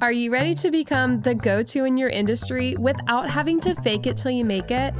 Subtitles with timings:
[0.00, 4.06] Are you ready to become the go to in your industry without having to fake
[4.06, 4.94] it till you make it?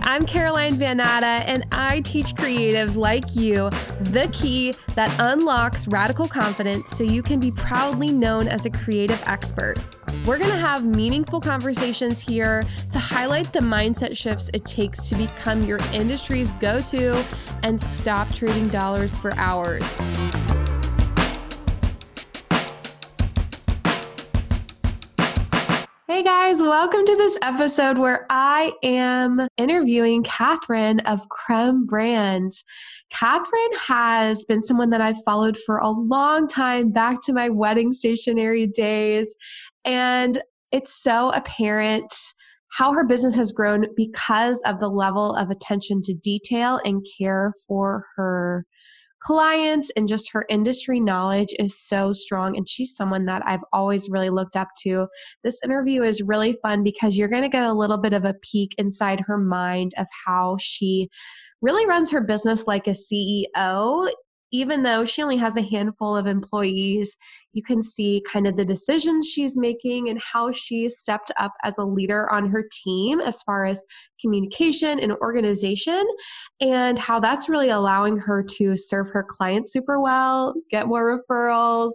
[0.00, 3.68] I'm Caroline Van Natta, and I teach creatives like you
[4.00, 9.22] the key that unlocks radical confidence so you can be proudly known as a creative
[9.26, 9.76] expert.
[10.24, 15.16] We're going to have meaningful conversations here to highlight the mindset shifts it takes to
[15.16, 17.22] become your industry's go to
[17.62, 20.00] and stop trading dollars for hours.
[26.24, 32.62] Guys, welcome to this episode where I am interviewing Catherine of Creme Brands.
[33.10, 37.92] Catherine has been someone that I've followed for a long time, back to my wedding
[37.92, 39.34] stationery days.
[39.84, 40.40] And
[40.70, 42.14] it's so apparent
[42.70, 47.52] how her business has grown because of the level of attention to detail and care
[47.66, 48.64] for her
[49.24, 52.56] clients and just her industry knowledge is so strong.
[52.56, 55.08] And she's someone that I've always really looked up to.
[55.42, 58.34] This interview is really fun because you're going to get a little bit of a
[58.34, 61.08] peek inside her mind of how she
[61.60, 64.10] really runs her business like a CEO
[64.52, 67.16] even though she only has a handful of employees,
[67.52, 71.78] you can see kind of the decisions she's making and how she's stepped up as
[71.78, 73.82] a leader on her team as far as
[74.20, 76.06] communication and organization,
[76.60, 81.90] and how that's really allowing her to serve her clients super well, get more referrals.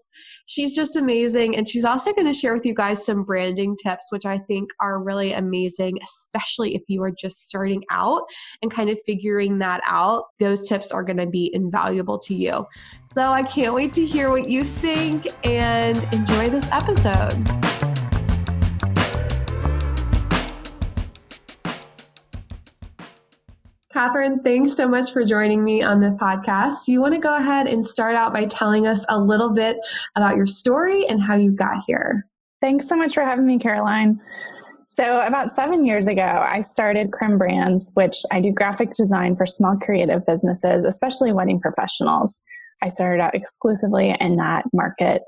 [0.46, 1.56] She's just amazing.
[1.56, 4.72] And she's also going to share with you guys some branding tips, which I think
[4.82, 8.24] are really amazing, especially if you are just starting out
[8.62, 10.26] and kind of figuring that out.
[10.40, 12.66] Those tips are going to be invaluable to you.
[13.06, 17.34] So I can't wait to hear what you think and enjoy this episode.
[23.94, 26.86] Catherine, thanks so much for joining me on the podcast.
[26.86, 29.78] Do you want to go ahead and start out by telling us a little bit
[30.16, 32.28] about your story and how you got here?
[32.62, 34.20] Thanks so much for having me, Caroline.
[34.86, 39.46] So, about seven years ago, I started Creme Brands, which I do graphic design for
[39.46, 42.44] small creative businesses, especially wedding professionals.
[42.84, 45.24] I started out exclusively in that market.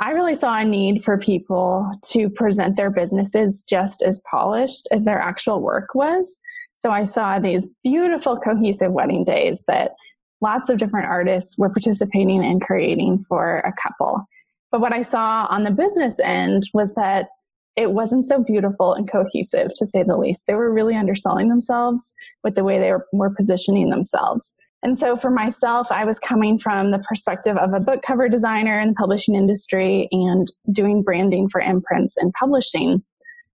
[0.00, 5.04] I really saw a need for people to present their businesses just as polished as
[5.04, 6.40] their actual work was.
[6.76, 9.92] So I saw these beautiful, cohesive wedding days that
[10.40, 14.24] lots of different artists were participating in creating for a couple.
[14.70, 17.28] But what I saw on the business end was that
[17.74, 20.46] it wasn't so beautiful and cohesive, to say the least.
[20.46, 22.14] They were really underselling themselves
[22.44, 24.56] with the way they were, were positioning themselves.
[24.82, 28.78] And so for myself, I was coming from the perspective of a book cover designer
[28.78, 33.02] in the publishing industry and doing branding for imprints and publishing.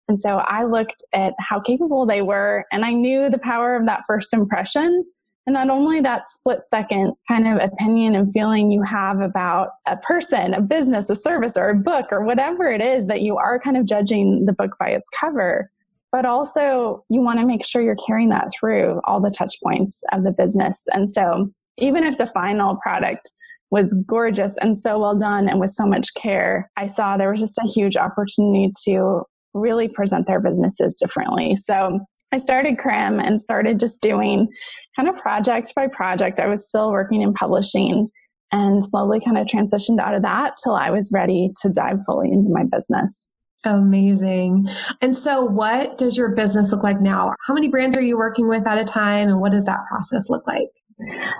[0.09, 3.87] And so I looked at how capable they were, and I knew the power of
[3.87, 5.05] that first impression.
[5.47, 9.97] And not only that split second kind of opinion and feeling you have about a
[9.97, 13.59] person, a business, a service, or a book, or whatever it is that you are
[13.59, 15.71] kind of judging the book by its cover,
[16.13, 20.05] but also you want to make sure you're carrying that through all the touch points
[20.13, 20.87] of the business.
[20.93, 23.33] And so even if the final product
[23.71, 27.41] was gorgeous and so well done and with so much care, I saw there was
[27.41, 29.23] just a huge opportunity to
[29.55, 31.57] really present their businesses differently.
[31.57, 34.49] So I started Creme and started just doing
[34.97, 36.39] kind of project by project.
[36.39, 38.09] I was still working in publishing
[38.53, 42.31] and slowly kind of transitioned out of that till I was ready to dive fully
[42.31, 43.32] into my business.
[43.65, 44.69] Amazing.
[45.01, 47.35] And so, what does your business look like now?
[47.47, 50.29] How many brands are you working with at a time, and what does that process
[50.29, 50.69] look like?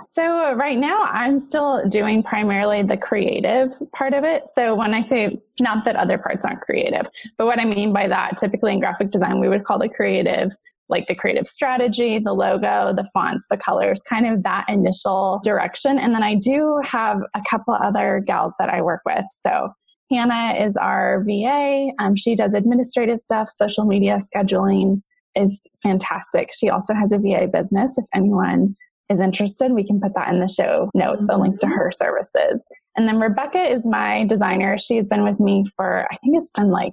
[0.07, 4.47] So, uh, right now, I'm still doing primarily the creative part of it.
[4.47, 8.07] So, when I say not that other parts aren't creative, but what I mean by
[8.07, 10.51] that, typically in graphic design, we would call the creative
[10.89, 15.97] like the creative strategy, the logo, the fonts, the colors, kind of that initial direction.
[15.97, 19.25] And then I do have a couple other gals that I work with.
[19.31, 19.73] So,
[20.13, 21.89] Hannah is our VA.
[21.99, 25.01] Um, she does administrative stuff, social media scheduling
[25.35, 26.49] is fantastic.
[26.53, 27.97] She also has a VA business.
[27.97, 28.75] If anyone
[29.09, 32.67] is interested, we can put that in the show notes, a link to her services.
[32.95, 34.77] And then Rebecca is my designer.
[34.77, 36.91] She's been with me for, I think it's been like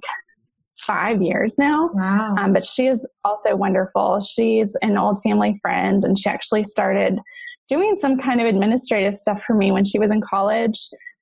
[0.77, 1.89] five years now.
[1.93, 2.35] Wow.
[2.37, 4.19] Um, but she is also wonderful.
[4.19, 7.19] She's an old family friend, and she actually started
[7.69, 10.79] doing some kind of administrative stuff for me when she was in college.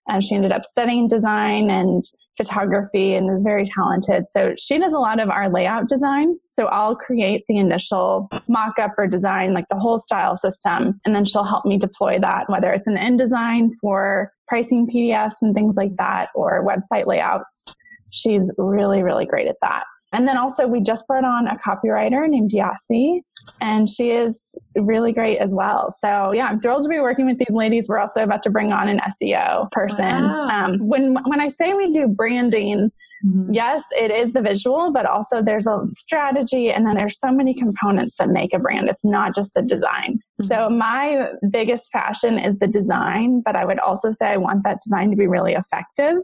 [0.09, 2.03] Um, she ended up studying design and
[2.39, 4.23] photography and is very talented.
[4.29, 6.37] So she does a lot of our layout design.
[6.51, 11.13] So I'll create the initial mock up or design, like the whole style system, and
[11.13, 15.75] then she'll help me deploy that, whether it's an InDesign for pricing PDFs and things
[15.75, 17.77] like that or website layouts.
[18.09, 19.83] She's really, really great at that.
[20.11, 23.23] And then also, we just brought on a copywriter named Yasi,
[23.61, 25.91] and she is really great as well.
[25.91, 27.87] So, yeah, I'm thrilled to be working with these ladies.
[27.87, 30.23] We're also about to bring on an SEO person.
[30.23, 30.47] Wow.
[30.49, 32.91] Um, when when I say we do branding,
[33.25, 33.53] Mm-hmm.
[33.53, 37.53] Yes, it is the visual, but also there's a strategy and then there's so many
[37.53, 38.87] components that make a brand.
[38.87, 40.13] It's not just the design.
[40.13, 40.45] Mm-hmm.
[40.45, 44.79] So my biggest passion is the design, but I would also say I want that
[44.81, 46.15] design to be really effective.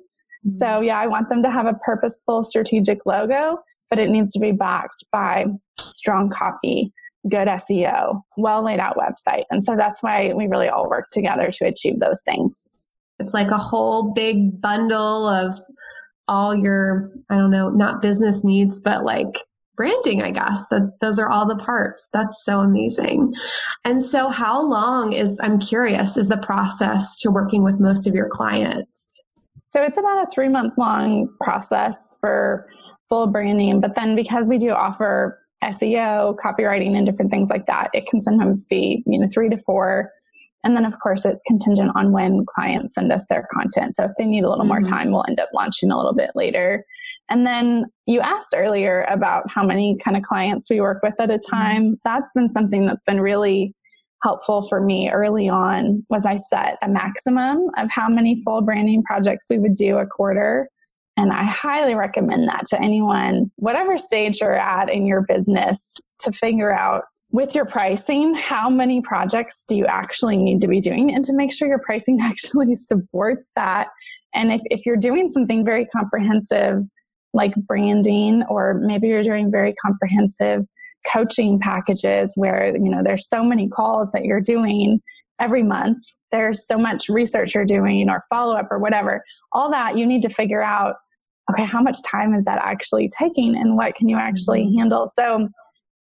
[0.45, 0.57] Mm-hmm.
[0.57, 3.59] So yeah, I want them to have a purposeful strategic logo,
[3.89, 5.45] but it needs to be backed by
[5.80, 6.94] strong copy,
[7.30, 9.44] good SEO, well laid out website.
[9.50, 12.69] And so that's why we really all work together to achieve those things.
[13.19, 15.57] It's like a whole big bundle of
[16.27, 19.38] all your, I don't know, not business needs, but like
[19.75, 20.68] branding, I guess.
[20.68, 22.09] That those are all the parts.
[22.13, 23.33] That's so amazing.
[23.83, 28.15] And so how long is I'm curious, is the process to working with most of
[28.15, 29.24] your clients?
[29.75, 32.68] So it's about a three month long process for
[33.10, 33.81] full branding.
[33.81, 38.22] But then because we do offer SEO, copywriting, and different things like that, it can
[38.22, 40.12] sometimes be, you know, three to four
[40.66, 43.95] and then, of course, it's contingent on when clients send us their content.
[43.95, 44.69] So if they need a little mm-hmm.
[44.69, 46.83] more time, we'll end up launching a little bit later.
[47.30, 51.30] And then you asked earlier about how many kind of clients we work with at
[51.30, 51.56] a mm-hmm.
[51.56, 51.83] time.
[51.83, 51.94] Mm-hmm.
[52.04, 53.75] That's been something that's been really
[54.23, 59.03] helpful for me early on was I set a maximum of how many full branding
[59.03, 60.67] projects we would do a quarter.
[61.17, 66.31] And I highly recommend that to anyone, whatever stage you're at in your business, to
[66.31, 71.13] figure out with your pricing, how many projects do you actually need to be doing
[71.13, 73.88] and to make sure your pricing actually supports that.
[74.33, 76.83] And if, if you're doing something very comprehensive
[77.33, 80.65] like branding, or maybe you're doing very comprehensive
[81.12, 85.02] coaching packages where, you know, there's so many calls that you're doing
[85.40, 89.98] every month, there's so much research you're doing or follow up or whatever, all that
[89.98, 90.96] you need to figure out
[91.52, 94.80] okay, how much time is that actually taking and what can you actually mm-hmm.
[94.80, 95.07] handle?
[95.07, 95.48] So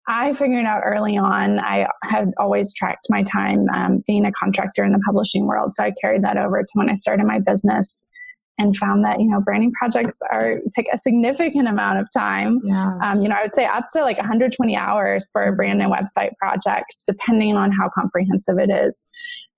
[0.08, 4.84] I figured out early on, I had always tracked my time um, being a contractor
[4.84, 5.74] in the publishing world.
[5.74, 8.08] So I carried that over to when I started my business
[8.60, 12.60] and found that, you know, branding projects are take a significant amount of time.
[12.64, 12.98] Yeah.
[13.02, 15.92] Um, you know, I would say up to like 120 hours for a brand and
[15.92, 19.00] website project, depending on how comprehensive it is.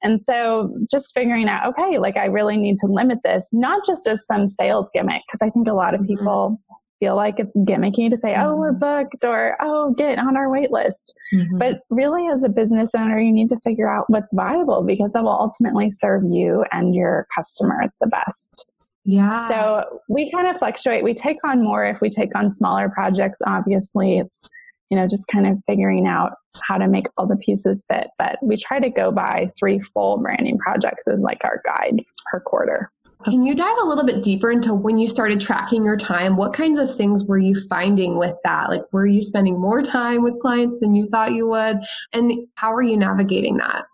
[0.04, 4.08] And so just figuring out, okay, like I really need to limit this, not just
[4.08, 6.16] as some sales gimmick, because I think a lot of mm-hmm.
[6.18, 6.60] people
[7.00, 9.04] feel like it's gimmicky to say, oh, we're mm-hmm.
[9.04, 11.20] booked or oh, get on our wait list.
[11.34, 11.58] Mm-hmm.
[11.58, 15.24] But really, as a business owner, you need to figure out what's viable because that
[15.24, 18.71] will ultimately serve you and your customer the best.
[19.04, 19.48] Yeah.
[19.48, 21.04] So we kind of fluctuate.
[21.04, 23.42] We take on more if we take on smaller projects.
[23.46, 24.52] Obviously, it's,
[24.90, 26.34] you know, just kind of figuring out
[26.64, 28.08] how to make all the pieces fit.
[28.18, 32.02] But we try to go by three full branding projects as like our guide
[32.32, 32.92] per quarter.
[33.24, 36.38] Can you dive a little bit deeper into when you started tracking your time?
[36.38, 38.70] What kinds of things were you finding with that?
[38.70, 41.80] Like, were you spending more time with clients than you thought you would?
[42.14, 43.86] And how are you navigating that?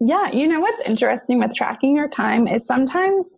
[0.00, 3.36] Yeah, you know what's interesting with tracking your time is sometimes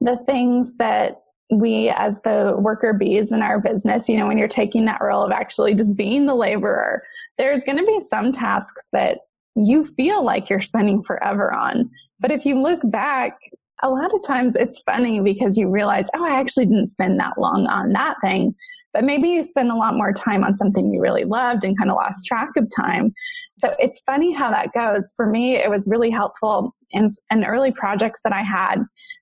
[0.00, 4.48] the things that we, as the worker bees in our business, you know, when you're
[4.48, 7.02] taking that role of actually just being the laborer,
[7.38, 9.20] there's going to be some tasks that
[9.54, 11.90] you feel like you're spending forever on.
[12.20, 13.38] But if you look back,
[13.82, 17.38] a lot of times it's funny because you realize, oh, I actually didn't spend that
[17.38, 18.54] long on that thing.
[18.96, 21.90] But maybe you spend a lot more time on something you really loved and kind
[21.90, 23.12] of lost track of time.
[23.58, 25.12] So it's funny how that goes.
[25.14, 28.76] For me, it was really helpful in, in early projects that I had.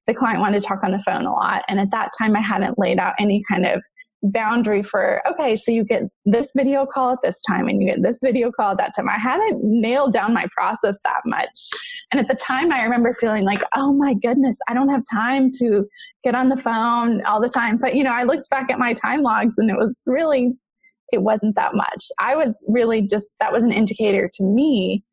[0.06, 1.64] The client wanted to talk on the phone a lot.
[1.66, 3.82] And at that time, I hadn't laid out any kind of
[4.24, 8.02] boundary for okay so you get this video call at this time and you get
[8.02, 9.08] this video call at that time.
[9.08, 11.70] I hadn't nailed down my process that much.
[12.10, 15.50] And at the time i remember feeling like oh my goodness i don't have time
[15.58, 15.86] to
[16.22, 17.76] get on the phone all the time.
[17.76, 20.54] But you know i looked back at my time logs and it was really
[21.12, 22.06] it wasn't that much.
[22.18, 25.04] I was really just that was an indicator to me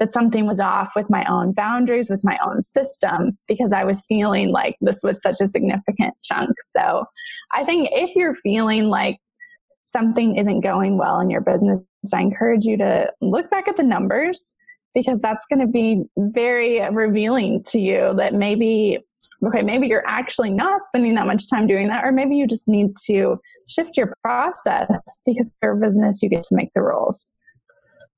[0.00, 4.02] that something was off with my own boundaries, with my own system, because I was
[4.08, 6.50] feeling like this was such a significant chunk.
[6.74, 7.04] So
[7.52, 9.18] I think if you're feeling like
[9.84, 11.78] something isn't going well in your business,
[12.12, 14.56] I encourage you to look back at the numbers
[14.94, 18.98] because that's going to be very revealing to you that maybe
[19.44, 22.68] okay maybe you're actually not spending that much time doing that or maybe you just
[22.68, 23.38] need to
[23.68, 24.88] shift your process
[25.26, 27.32] because your business you get to make the rules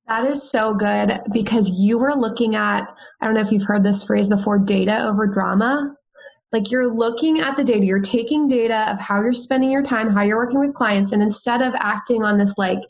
[0.08, 2.88] that is so good because you were looking at,
[3.20, 5.94] I don't know if you've heard this phrase before, data over drama.
[6.52, 10.10] Like you're looking at the data, you're taking data of how you're spending your time,
[10.10, 12.80] how you're working with clients, and instead of acting on this, like,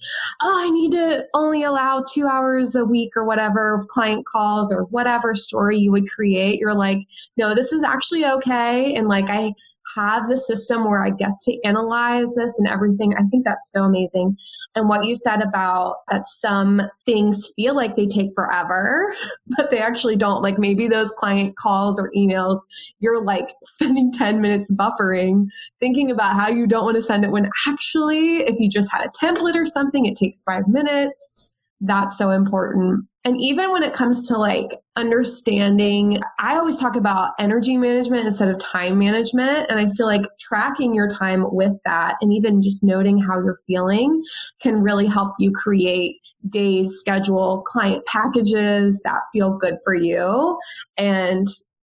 [0.40, 4.86] oh, I need to only allow two hours a week or whatever client calls or
[4.86, 8.96] whatever story you would create, you're like, no, this is actually okay.
[8.96, 9.52] And like, I
[9.96, 13.14] have the system where I get to analyze this and everything.
[13.14, 14.36] I think that's so amazing.
[14.74, 19.14] And what you said about that some things feel like they take forever,
[19.56, 20.42] but they actually don't.
[20.42, 22.58] Like maybe those client calls or emails,
[23.00, 25.46] you're like spending 10 minutes buffering,
[25.80, 29.06] thinking about how you don't want to send it when actually, if you just had
[29.06, 31.56] a template or something, it takes five minutes.
[31.84, 33.06] That's so important.
[33.24, 38.48] And even when it comes to like understanding, I always talk about energy management instead
[38.48, 39.66] of time management.
[39.68, 43.58] And I feel like tracking your time with that and even just noting how you're
[43.66, 44.22] feeling
[44.60, 46.16] can really help you create
[46.48, 50.58] days, schedule, client packages that feel good for you.
[50.96, 51.48] And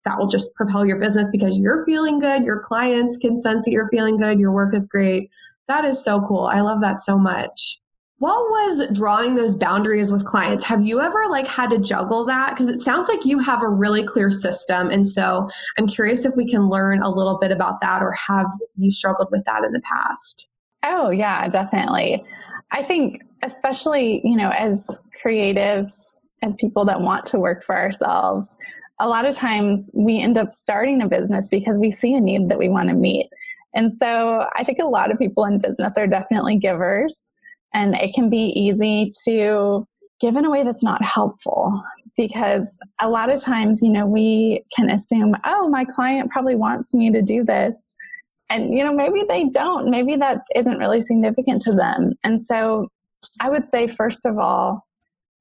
[0.04, 2.45] that will just propel your business because you're feeling good.
[2.45, 4.38] Your clients can sense that you're feeling good.
[4.38, 5.30] Your work is great.
[5.66, 6.45] That is so cool.
[6.45, 7.78] I love that so much.
[8.18, 10.64] What was drawing those boundaries with clients?
[10.64, 12.50] Have you ever like had to juggle that?
[12.50, 14.90] Because it sounds like you have a really clear system.
[14.90, 15.48] And so
[15.78, 19.28] I'm curious if we can learn a little bit about that or have you struggled
[19.30, 20.50] with that in the past?
[20.82, 22.25] Oh, yeah, definitely.
[22.72, 25.92] I think, especially, you know, as creatives,
[26.42, 28.56] as people that want to work for ourselves,
[28.98, 32.48] a lot of times we end up starting a business because we see a need
[32.48, 33.30] that we want to meet.
[33.75, 37.32] And so I think a lot of people in business are definitely givers.
[37.75, 39.87] And it can be easy to
[40.20, 41.72] give in a way that's not helpful
[42.16, 46.92] because a lot of times, you know, we can assume, oh, my client probably wants
[46.92, 47.96] me to do this.
[48.50, 49.90] And, you know, maybe they don't.
[49.90, 52.14] Maybe that isn't really significant to them.
[52.25, 52.88] And so
[53.40, 54.87] I would say, first of all,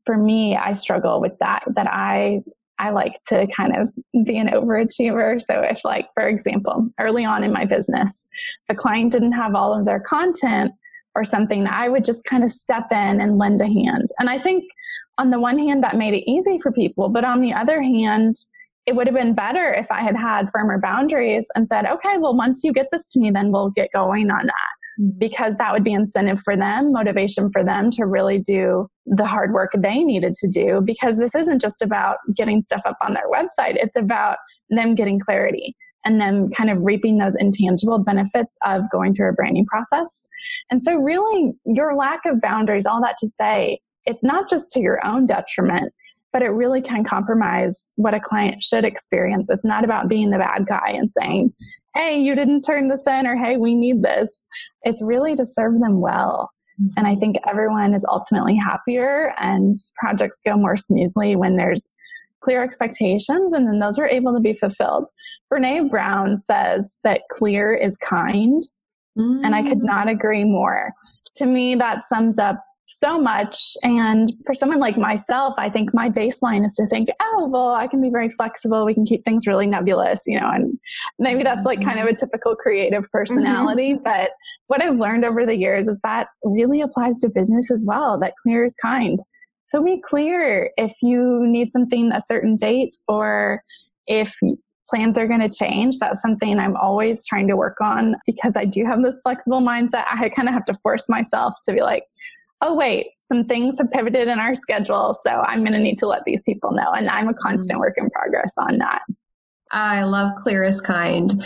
[0.05, 2.41] for me, I struggle with that, that I
[2.79, 3.89] I like to kind of
[4.23, 5.41] be an overachiever.
[5.41, 8.21] So, if, like, for example, early on in my business,
[8.67, 10.71] the client didn't have all of their content,
[11.17, 14.07] or something, I would just kind of step in and lend a hand.
[14.19, 14.63] And I think
[15.17, 17.09] on the one hand, that made it easy for people.
[17.09, 18.35] But on the other hand,
[18.85, 22.37] it would have been better if I had had firmer boundaries and said, okay, well,
[22.37, 25.01] once you get this to me, then we'll get going on that.
[25.01, 25.17] Mm-hmm.
[25.17, 29.53] Because that would be incentive for them, motivation for them to really do the hard
[29.53, 30.81] work they needed to do.
[30.85, 34.37] Because this isn't just about getting stuff up on their website, it's about
[34.69, 35.75] them getting clarity
[36.07, 40.29] and then kind of reaping those intangible benefits of going through a branding process.
[40.71, 44.79] And so, really, your lack of boundaries, all that to say, it's not just to
[44.79, 45.93] your own detriment,
[46.31, 49.49] but it really can compromise what a client should experience.
[49.49, 51.51] It's not about being the bad guy and saying,
[51.93, 54.33] hey, you didn't turn this in, or hey, we need this.
[54.83, 56.51] It's really to serve them well.
[56.81, 56.99] Mm-hmm.
[56.99, 61.89] And I think everyone is ultimately happier and projects go more smoothly when there's
[62.41, 65.09] clear expectations and then those are able to be fulfilled.
[65.51, 68.61] Brene Brown says that clear is kind,
[69.17, 69.41] mm.
[69.43, 70.91] and I could not agree more.
[71.37, 73.75] To me, that sums up so much.
[73.83, 77.87] And for someone like myself, I think my baseline is to think, oh, well, I
[77.87, 78.85] can be very flexible.
[78.85, 80.79] We can keep things really nebulous, you know, and
[81.19, 83.93] maybe that's like kind of a typical creative personality.
[83.93, 84.03] Mm-hmm.
[84.03, 84.31] But
[84.67, 88.33] what I've learned over the years is that really applies to business as well, that
[88.41, 89.19] clear is kind.
[89.67, 93.63] So be clear if you need something a certain date or
[94.07, 94.37] if
[94.89, 95.99] plans are going to change.
[95.99, 100.05] That's something I'm always trying to work on because I do have this flexible mindset.
[100.09, 102.03] I kind of have to force myself to be like,
[102.61, 105.15] oh, wait, some things have pivoted in our schedule.
[105.23, 106.91] So I'm going to need to let these people know.
[106.95, 107.81] And I'm a constant mm-hmm.
[107.81, 109.01] work in progress on that.
[109.71, 111.45] I love clearest kind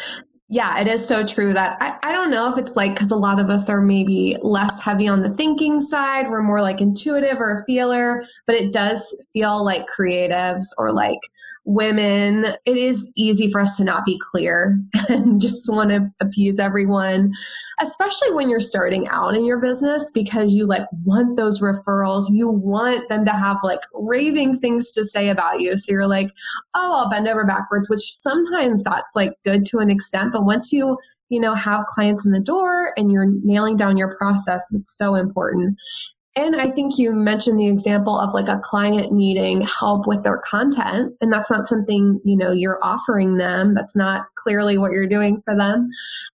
[0.51, 3.15] yeah, it is so true that I, I don't know if it's like because a
[3.15, 6.29] lot of us are maybe less heavy on the thinking side.
[6.29, 11.19] We're more like intuitive or a feeler, but it does feel like creatives or like
[11.65, 16.59] women, it is easy for us to not be clear and just want to appease
[16.59, 17.31] everyone,
[17.79, 22.25] especially when you're starting out in your business because you like want those referrals.
[22.29, 25.77] You want them to have like raving things to say about you.
[25.77, 26.31] So you're like,
[26.73, 30.33] oh, I'll bend over backwards, which sometimes that's like good to an extent.
[30.33, 30.97] But once you
[31.29, 35.15] you know have clients in the door and you're nailing down your process it's so
[35.15, 35.77] important
[36.35, 40.37] and I think you mentioned the example of like a client needing help with their
[40.37, 41.13] content.
[41.19, 43.73] And that's not something, you know, you're offering them.
[43.73, 45.89] That's not clearly what you're doing for them.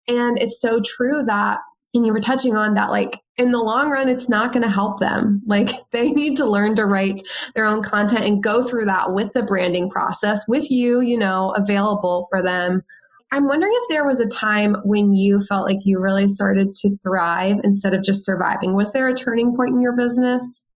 [0.07, 1.59] And it's so true that,
[1.95, 4.69] and you were touching on that, like in the long run, it's not going to
[4.69, 5.41] help them.
[5.47, 9.33] Like they need to learn to write their own content and go through that with
[9.33, 12.83] the branding process with you, you know, available for them
[13.31, 16.97] I'm wondering if there was a time when you felt like you really started to
[17.03, 18.73] thrive instead of just surviving.
[18.73, 20.69] Was there a turning point in your business?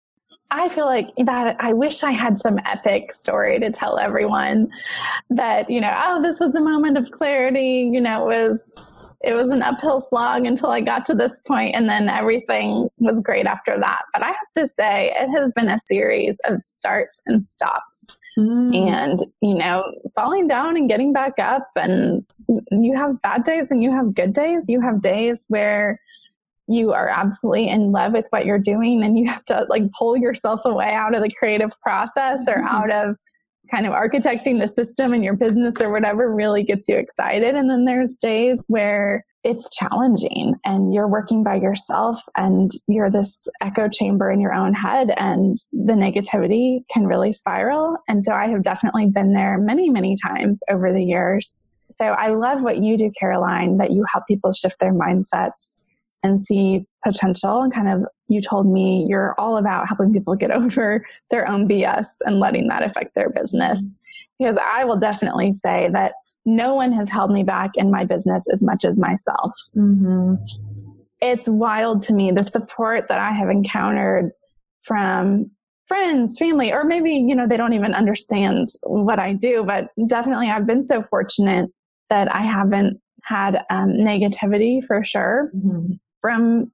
[0.51, 4.71] I feel like that I wish I had some epic story to tell everyone
[5.31, 9.35] that, you know, oh, this was the moment of clarity, you know, it was it
[9.35, 13.47] was an uphill slog until I got to this point and then everything was great
[13.47, 14.03] after that.
[14.13, 18.21] But I have to say it has been a series of starts and stops.
[18.39, 18.89] Mm.
[18.89, 22.25] And, you know, falling down and getting back up and
[22.71, 24.69] you have bad days and you have good days.
[24.69, 26.01] You have days where
[26.69, 30.17] you are absolutely in love with what you're doing and you have to like pull
[30.17, 32.69] yourself away out of the creative process or mm-hmm.
[32.69, 33.17] out of
[33.71, 37.55] kind of architecting the system in your business or whatever really gets you excited.
[37.55, 43.47] And then there's days where it's challenging and you're working by yourself and you're this
[43.61, 47.97] echo chamber in your own head and the negativity can really spiral.
[48.09, 51.67] And so i have definitely been there many many times over the years.
[51.91, 55.87] So i love what you do caroline that you help people shift their mindsets
[56.23, 60.51] and see potential and kind of you told me you're all about helping people get
[60.51, 63.99] over their own BS and letting that affect their business.
[64.39, 66.13] Because I will definitely say that
[66.45, 69.53] no one has held me back in my business as much as myself.
[69.77, 70.35] Mm-hmm.
[71.21, 74.31] It's wild to me the support that I have encountered
[74.83, 75.51] from
[75.89, 80.49] friends, family, or maybe, you know, they don't even understand what I do, but definitely
[80.49, 81.71] I've been so fortunate
[82.09, 85.51] that I haven't had um, negativity for sure.
[85.55, 86.71] Mm-hmm from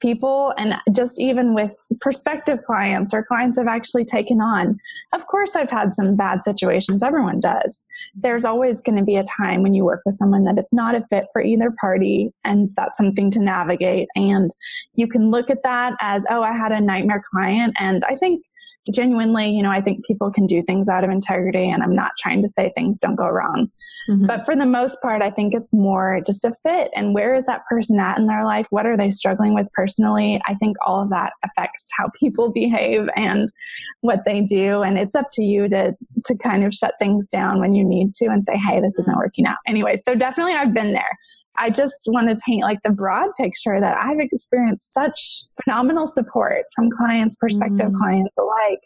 [0.00, 4.78] people and just even with prospective clients or clients I've actually taken on.
[5.12, 7.02] Of course, I've had some bad situations.
[7.02, 7.84] Everyone does.
[8.14, 10.94] There's always going to be a time when you work with someone that it's not
[10.94, 14.08] a fit for either party, and that's something to navigate.
[14.16, 14.54] And
[14.94, 17.74] you can look at that as, oh, I had a nightmare client.
[17.78, 18.44] And I think
[18.90, 22.12] genuinely, you know, I think people can do things out of integrity, and I'm not
[22.18, 23.70] trying to say things don't go wrong.
[24.08, 24.26] Mm-hmm.
[24.26, 27.46] But for the most part, I think it's more just a fit and where is
[27.46, 28.66] that person at in their life?
[28.70, 30.40] What are they struggling with personally?
[30.46, 33.52] I think all of that affects how people behave and
[34.00, 34.82] what they do.
[34.82, 35.94] And it's up to you to,
[36.24, 39.16] to kind of shut things down when you need to and say, hey, this isn't
[39.16, 39.58] working out.
[39.66, 41.18] Anyway, so definitely I've been there.
[41.58, 46.64] I just want to paint like the broad picture that I've experienced such phenomenal support
[46.74, 47.96] from clients, prospective mm-hmm.
[47.96, 48.80] clients alike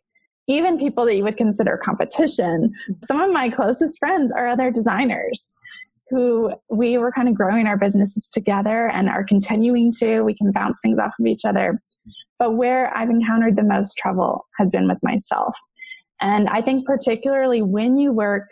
[0.50, 2.72] even people that you would consider competition.
[2.90, 2.92] Mm-hmm.
[3.04, 5.56] Some of my closest friends are other designers
[6.10, 10.22] who we were kind of growing our businesses together and are continuing to.
[10.22, 11.80] We can bounce things off of each other.
[12.38, 15.56] But where I've encountered the most trouble has been with myself.
[16.20, 18.48] And I think, particularly when you work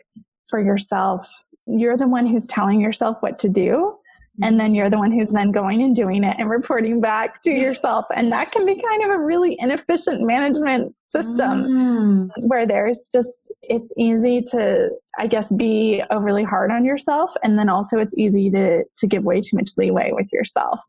[0.48, 1.28] for yourself,
[1.66, 3.97] you're the one who's telling yourself what to do
[4.42, 7.50] and then you're the one who's then going and doing it and reporting back to
[7.50, 12.31] yourself and that can be kind of a really inefficient management system mm.
[12.46, 17.68] where there's just it's easy to i guess be overly hard on yourself and then
[17.68, 20.81] also it's easy to to give way too much leeway with yourself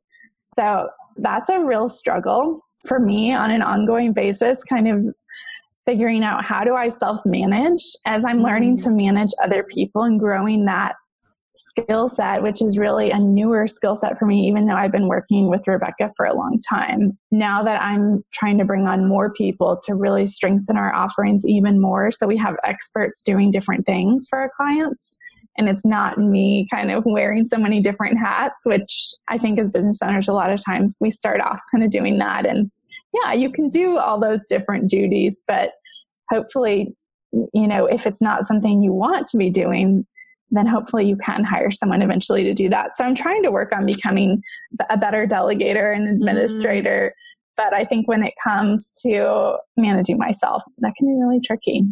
[0.56, 5.06] so that's a real struggle for me on an ongoing basis kind of
[5.86, 8.84] figuring out how do i self manage as i'm learning mm.
[8.84, 10.96] to manage other people and growing that
[11.82, 15.08] skill set, which is really a newer skill set for me, even though I've been
[15.08, 17.18] working with Rebecca for a long time.
[17.32, 21.82] Now that I'm trying to bring on more people to really strengthen our offerings even
[21.82, 22.12] more.
[22.12, 25.18] So we have experts doing different things for our clients.
[25.58, 29.70] And it's not me kind of wearing so many different hats, which I think as
[29.70, 32.46] business owners, a lot of times we start off kind of doing that.
[32.46, 32.72] And
[33.14, 35.72] yeah, you can do all those different duties, but
[36.30, 36.96] hopefully,
[37.32, 40.06] you know, if it's not something you want to be doing,
[40.52, 42.98] then hopefully you can hire someone eventually to do that.
[42.98, 44.42] So I'm trying to work on becoming
[44.90, 47.14] a better delegator and administrator.
[47.14, 47.20] Mm.
[47.58, 51.84] But I think when it comes to managing myself, that can be really tricky.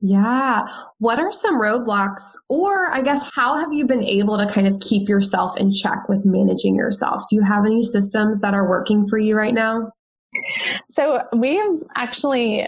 [0.00, 0.66] Yeah.
[0.98, 4.78] What are some roadblocks, or I guess, how have you been able to kind of
[4.80, 7.22] keep yourself in check with managing yourself?
[7.30, 9.92] Do you have any systems that are working for you right now?
[10.88, 12.66] So, we have actually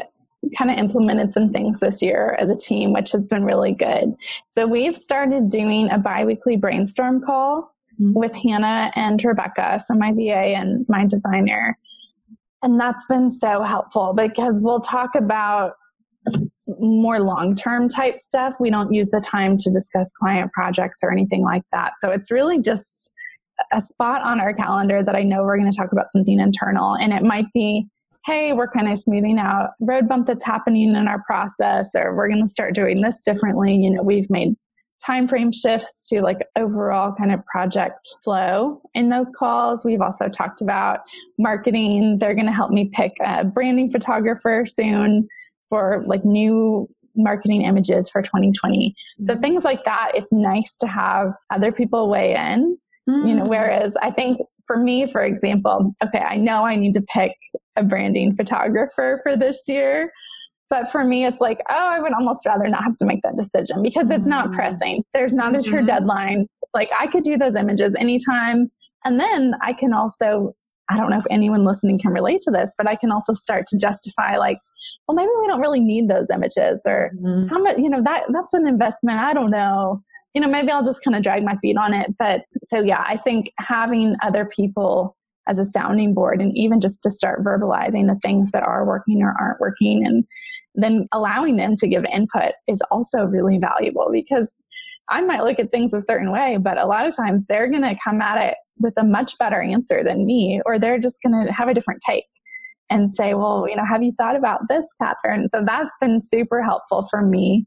[0.57, 4.14] kind of implemented some things this year as a team, which has been really good.
[4.49, 8.12] So we've started doing a biweekly brainstorm call mm-hmm.
[8.12, 11.79] with Hannah and Rebecca, so my VA and my designer.
[12.62, 15.75] And that's been so helpful because we'll talk about
[16.81, 18.55] more long term type stuff.
[18.59, 21.92] We don't use the time to discuss client projects or anything like that.
[21.99, 23.14] So it's really just
[23.72, 26.94] a spot on our calendar that I know we're going to talk about something internal.
[26.96, 27.87] And it might be
[28.26, 32.28] hey, we're kind of smoothing out road bump that's happening in our process, or we're
[32.28, 33.74] going to start doing this differently.
[33.74, 34.54] You know, we've made
[35.04, 39.84] time frame shifts to like overall kind of project flow in those calls.
[39.84, 41.00] We've also talked about
[41.38, 42.18] marketing.
[42.18, 45.28] They're going to help me pick a branding photographer soon
[45.68, 48.94] for like new marketing images for 2020.
[49.22, 49.40] So mm-hmm.
[49.40, 52.76] things like that, it's nice to have other people weigh in.
[53.08, 53.28] Mm-hmm.
[53.28, 53.48] You know, mm.
[53.48, 57.32] whereas I think for me, for example, okay, I know I need to pick
[57.76, 60.12] a branding photographer for this year.
[60.68, 63.36] But for me, it's like, oh, I would almost rather not have to make that
[63.36, 64.54] decision because it's not mm-hmm.
[64.54, 65.04] pressing.
[65.14, 65.86] There's not a true mm-hmm.
[65.86, 66.46] deadline.
[66.74, 68.70] Like I could do those images anytime.
[69.04, 70.54] And then I can also,
[70.90, 73.66] I don't know if anyone listening can relate to this, but I can also start
[73.68, 74.58] to justify like,
[75.06, 77.46] well, maybe we don't really need those images or mm-hmm.
[77.46, 79.20] how much, you know, that that's an investment.
[79.20, 80.02] I don't know.
[80.34, 82.14] You know, maybe I'll just kind of drag my feet on it.
[82.18, 85.15] But so yeah, I think having other people
[85.46, 89.22] as a sounding board and even just to start verbalizing the things that are working
[89.22, 90.24] or aren't working and
[90.74, 94.62] then allowing them to give input is also really valuable because
[95.09, 97.82] I might look at things a certain way, but a lot of times they're going
[97.82, 101.46] to come at it with a much better answer than me, or they're just going
[101.46, 102.26] to have a different take
[102.90, 105.48] and say, well, you know, have you thought about this, Catherine?
[105.48, 107.66] So that's been super helpful for me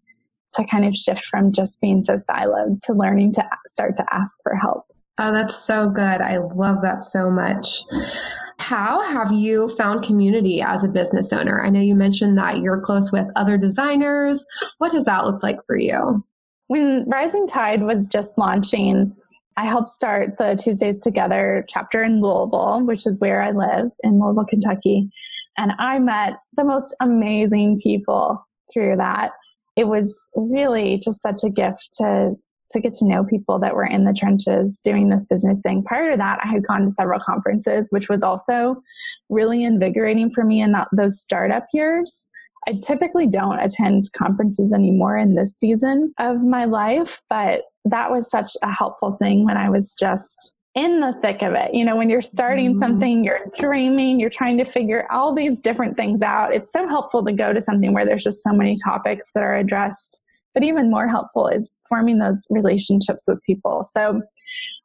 [0.54, 4.38] to kind of shift from just being so siloed to learning to start to ask
[4.44, 4.86] for help.
[5.22, 6.22] Oh, that's so good.
[6.22, 7.82] I love that so much.
[8.58, 11.62] How have you found community as a business owner?
[11.64, 14.46] I know you mentioned that you're close with other designers.
[14.78, 16.24] What has that looked like for you?
[16.68, 19.14] When Rising Tide was just launching,
[19.58, 24.20] I helped start the Tuesdays Together chapter in Louisville, which is where I live in
[24.22, 25.10] Louisville, Kentucky.
[25.58, 29.32] And I met the most amazing people through that.
[29.76, 32.36] It was really just such a gift to
[32.72, 35.84] to get to know people that were in the trenches doing this business thing.
[35.84, 38.82] Prior to that, I had gone to several conferences, which was also
[39.30, 42.30] really invigorating for me in that, those startup years.
[42.68, 48.30] I typically don't attend conferences anymore in this season of my life, but that was
[48.30, 51.74] such a helpful thing when I was just in the thick of it.
[51.74, 52.80] You know, when you're starting mm-hmm.
[52.80, 56.54] something, you're dreaming, you're trying to figure all these different things out.
[56.54, 59.56] It's so helpful to go to something where there's just so many topics that are
[59.56, 60.29] addressed
[60.60, 63.82] but even more helpful is forming those relationships with people.
[63.82, 64.22] So,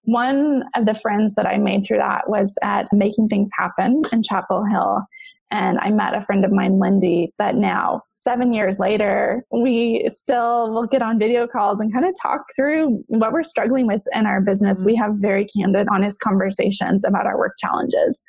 [0.04, 4.22] one of the friends that I made through that was at Making Things Happen in
[4.22, 5.02] Chapel Hill.
[5.50, 10.72] And I met a friend of mine, Lindy, that now, seven years later, we still
[10.72, 14.26] will get on video calls and kind of talk through what we're struggling with in
[14.26, 14.80] our business.
[14.80, 14.86] Mm-hmm.
[14.86, 18.22] We have very candid, honest conversations about our work challenges.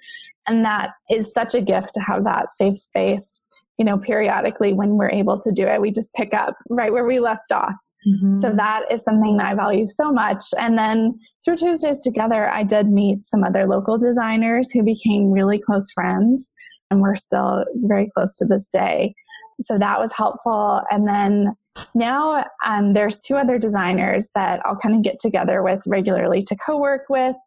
[0.47, 3.45] And that is such a gift to have that safe space
[3.78, 7.06] you know, periodically when we're able to do it, we just pick up right where
[7.06, 7.76] we left off.
[8.08, 8.40] Mm-hmm.
[8.40, 10.44] So that is something that I value so much.
[10.58, 15.60] And then through Tuesdays Together, I did meet some other local designers who became really
[15.60, 16.54] close friends,
[16.90, 19.14] and we're still very close to this day.
[19.62, 20.82] So that was helpful.
[20.90, 21.56] And then
[21.94, 26.56] now um, there's two other designers that I'll kind of get together with regularly to
[26.56, 27.38] co work with.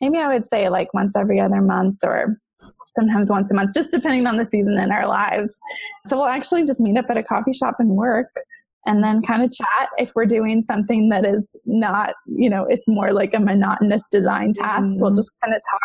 [0.00, 2.38] Maybe I would say like once every other month or
[2.86, 5.60] sometimes once a month, just depending on the season in our lives.
[6.06, 8.30] So we'll actually just meet up at a coffee shop and work
[8.86, 12.88] and then kind of chat if we're doing something that is not, you know, it's
[12.88, 14.92] more like a monotonous design task.
[14.92, 15.00] Mm-hmm.
[15.00, 15.80] We'll just kind of talk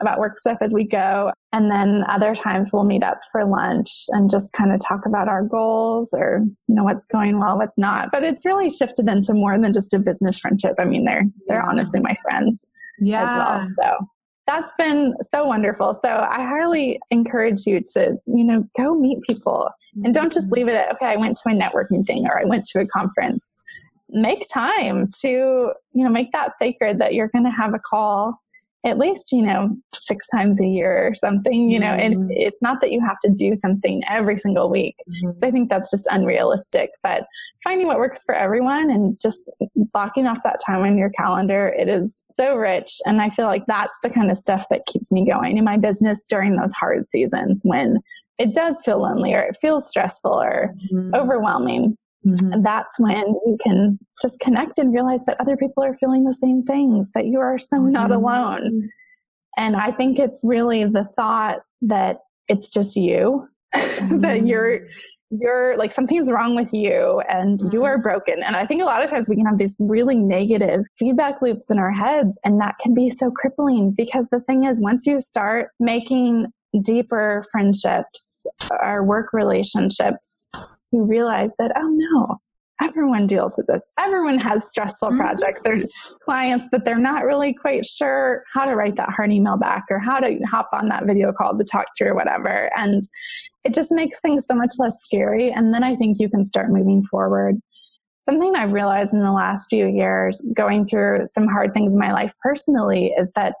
[0.00, 1.32] about work stuff as we go.
[1.52, 5.28] And then other times we'll meet up for lunch and just kind of talk about
[5.28, 8.10] our goals or, you know, what's going well, what's not.
[8.10, 10.74] But it's really shifted into more than just a business friendship.
[10.78, 13.24] I mean, they're they're honestly my friends yeah.
[13.24, 13.62] as well.
[13.62, 14.06] So
[14.46, 15.94] that's been so wonderful.
[15.94, 19.68] So I highly encourage you to, you know, go meet people
[20.04, 20.54] and don't just mm-hmm.
[20.54, 22.86] leave it at, okay, I went to a networking thing or I went to a
[22.86, 23.64] conference.
[24.08, 28.41] Make time to, you know, make that sacred that you're going to have a call
[28.84, 32.22] at least, you know, six times a year or something, you know, mm-hmm.
[32.22, 34.96] and it's not that you have to do something every single week.
[35.08, 35.38] Mm-hmm.
[35.38, 37.24] So I think that's just unrealistic, but
[37.62, 39.50] finding what works for everyone and just
[39.92, 42.98] blocking off that time on your calendar, it is so rich.
[43.06, 45.78] And I feel like that's the kind of stuff that keeps me going in my
[45.78, 47.98] business during those hard seasons when
[48.38, 51.14] it does feel lonely or it feels stressful or mm-hmm.
[51.14, 51.96] overwhelming.
[52.26, 52.52] Mm-hmm.
[52.52, 56.32] And that's when you can just connect and realize that other people are feeling the
[56.32, 57.90] same things, that you are so mm-hmm.
[57.90, 58.90] not alone.
[59.56, 64.20] And I think it's really the thought that it's just you, mm-hmm.
[64.20, 64.86] that you're
[65.40, 67.72] you're like something's wrong with you and mm-hmm.
[67.72, 68.42] you are broken.
[68.42, 71.70] And I think a lot of times we can have these really negative feedback loops
[71.70, 75.20] in our heads, and that can be so crippling because the thing is, once you
[75.20, 78.46] start making deeper friendships
[78.82, 80.46] or work relationships,
[80.92, 82.24] you realize that, oh no,
[82.82, 83.84] everyone deals with this.
[83.98, 85.18] Everyone has stressful mm-hmm.
[85.18, 85.78] projects or
[86.24, 89.98] clients that they're not really quite sure how to write that hard email back or
[89.98, 92.70] how to hop on that video call to talk to or whatever.
[92.76, 93.02] And
[93.64, 95.50] it just makes things so much less scary.
[95.50, 97.56] And then I think you can start moving forward.
[98.28, 102.12] Something I've realized in the last few years, going through some hard things in my
[102.12, 103.54] life personally, is that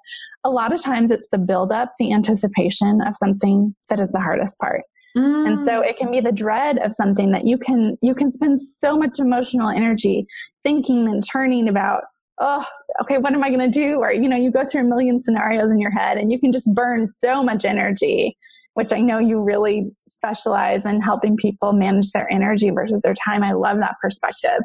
[0.44, 4.58] a lot of times it's the buildup, the anticipation of something that is the hardest
[4.58, 4.82] part.
[5.16, 5.46] Mm.
[5.46, 8.60] And so it can be the dread of something that you can you can spend
[8.60, 10.26] so much emotional energy
[10.64, 12.04] thinking and turning about
[12.38, 12.64] oh
[13.02, 15.20] okay what am i going to do or you know you go through a million
[15.20, 18.34] scenarios in your head and you can just burn so much energy
[18.74, 23.42] which I know you really specialize in helping people manage their energy versus their time.
[23.42, 24.60] I love that perspective.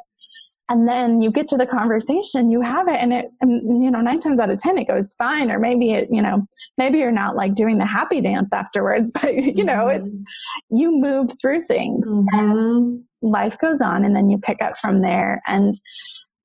[0.69, 4.01] And then you get to the conversation, you have it, and it, and, you know,
[4.01, 5.49] nine times out of 10, it goes fine.
[5.49, 6.45] Or maybe it, you know,
[6.77, 10.05] maybe you're not like doing the happy dance afterwards, but, you know, mm-hmm.
[10.05, 10.23] it's,
[10.69, 12.37] you move through things mm-hmm.
[12.37, 15.41] and life goes on, and then you pick up from there.
[15.47, 15.73] And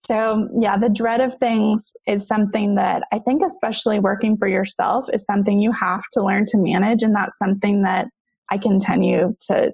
[0.06, 5.06] so, yeah, the dread of things is something that I think, especially working for yourself,
[5.12, 7.02] is something you have to learn to manage.
[7.02, 8.08] And that's something that
[8.50, 9.72] I continue to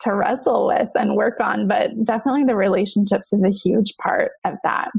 [0.00, 4.54] to wrestle with and work on but definitely the relationships is a huge part of
[4.64, 4.90] that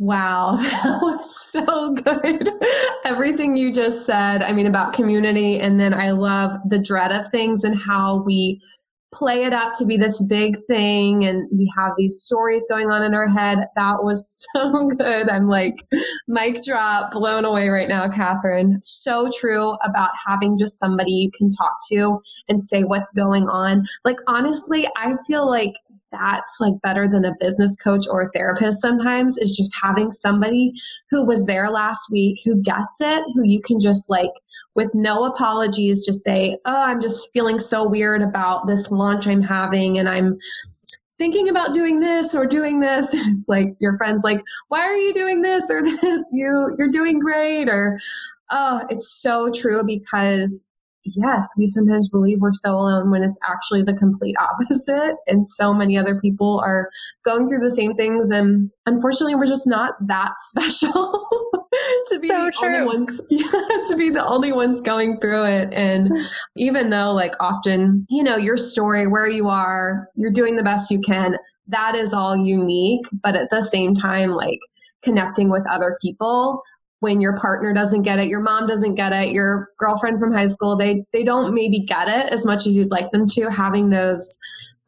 [0.00, 2.48] Wow, that was so good.
[3.04, 5.60] Everything you just said, I mean, about community.
[5.60, 8.62] And then I love the dread of things and how we
[9.12, 13.02] play it up to be this big thing and we have these stories going on
[13.02, 13.66] in our head.
[13.76, 15.28] That was so good.
[15.28, 15.74] I'm like,
[16.28, 18.78] mic drop, blown away right now, Catherine.
[18.82, 23.84] So true about having just somebody you can talk to and say what's going on.
[24.04, 25.74] Like, honestly, I feel like
[26.12, 30.72] that's like better than a business coach or a therapist sometimes is just having somebody
[31.08, 34.32] who was there last week who gets it, who you can just like
[34.74, 39.42] with no apologies, just say, Oh, I'm just feeling so weird about this launch I'm
[39.42, 40.38] having, and I'm
[41.18, 43.10] thinking about doing this or doing this.
[43.14, 46.28] It's like your friend's like, Why are you doing this or this?
[46.32, 47.98] You you're doing great or
[48.50, 50.64] oh, it's so true because
[51.04, 55.16] yes, we sometimes believe we're so alone when it's actually the complete opposite.
[55.26, 56.90] And so many other people are
[57.24, 58.30] going through the same things.
[58.30, 61.26] And unfortunately, we're just not that special
[62.08, 62.76] to be so the true.
[62.76, 63.50] only ones, yeah,
[63.88, 65.72] to be the only ones going through it.
[65.72, 66.12] And
[66.56, 70.90] even though like often, you know, your story, where you are, you're doing the best
[70.90, 71.36] you can,
[71.68, 73.06] that is all unique.
[73.22, 74.60] But at the same time, like
[75.02, 76.62] connecting with other people
[77.00, 80.48] when your partner doesn't get it, your mom doesn't get it, your girlfriend from high
[80.48, 83.50] school, they they don't maybe get it as much as you'd like them to.
[83.50, 84.38] Having those,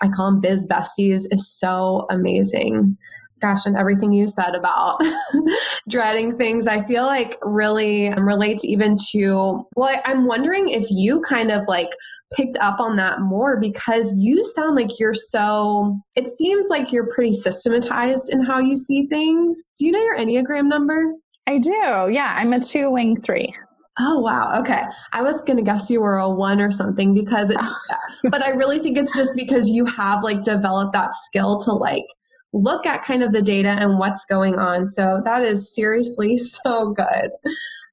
[0.01, 2.97] I call them biz besties, is so amazing.
[3.43, 5.01] Gosh, and everything you said about
[5.89, 9.67] dreading things, I feel like really um, relates even to.
[9.75, 11.91] Well, I'm wondering if you kind of like
[12.37, 15.99] picked up on that more because you sound like you're so.
[16.15, 19.63] It seems like you're pretty systematized in how you see things.
[19.77, 21.13] Do you know your Enneagram number?
[21.49, 22.09] I do.
[22.11, 23.53] Yeah, I'm a two wing three.
[23.99, 24.59] Oh wow.
[24.61, 24.83] Okay.
[25.13, 27.59] I was going to guess you were a 1 or something because it,
[28.31, 32.07] but I really think it's just because you have like developed that skill to like
[32.53, 34.89] look at kind of the data and what's going on.
[34.89, 37.31] So that is seriously so good.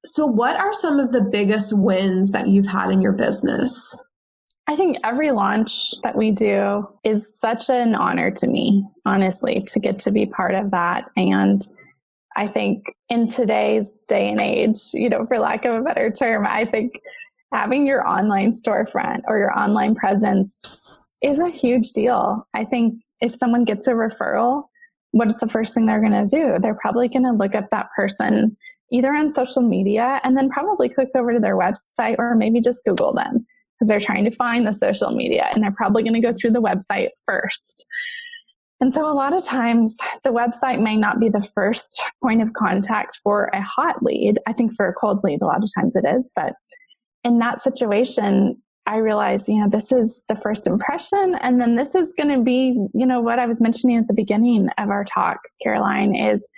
[0.06, 4.02] So what are some of the biggest wins that you've had in your business?
[4.66, 9.80] I think every launch that we do is such an honor to me, honestly, to
[9.80, 11.62] get to be part of that and
[12.36, 16.46] I think in today's day and age, you know, for lack of a better term,
[16.46, 17.00] I think
[17.52, 22.46] having your online storefront or your online presence is a huge deal.
[22.54, 24.64] I think if someone gets a referral,
[25.12, 26.58] what's the first thing they're going to do?
[26.60, 28.56] They're probably going to look up that person
[28.92, 32.84] either on social media and then probably click over to their website or maybe just
[32.84, 33.46] Google them
[33.78, 36.50] because they're trying to find the social media and they're probably going to go through
[36.50, 37.86] the website first.
[38.82, 42.54] And so, a lot of times, the website may not be the first point of
[42.54, 44.38] contact for a hot lead.
[44.46, 46.30] I think for a cold lead, a lot of times it is.
[46.34, 46.54] But
[47.22, 51.36] in that situation, I realized, you know, this is the first impression.
[51.42, 54.14] And then this is going to be, you know, what I was mentioning at the
[54.14, 56.50] beginning of our talk, Caroline, is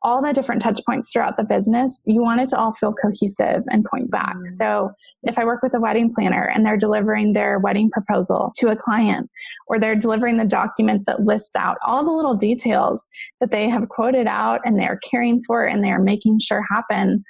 [0.00, 3.62] all the different touch points throughout the business, you want it to all feel cohesive
[3.70, 4.36] and point back.
[4.36, 4.48] Mm.
[4.48, 4.90] So
[5.24, 8.76] if I work with a wedding planner and they're delivering their wedding proposal to a
[8.76, 9.28] client,
[9.66, 13.04] or they're delivering the document that lists out all the little details
[13.40, 17.22] that they have quoted out and they're caring for and they're making sure happen,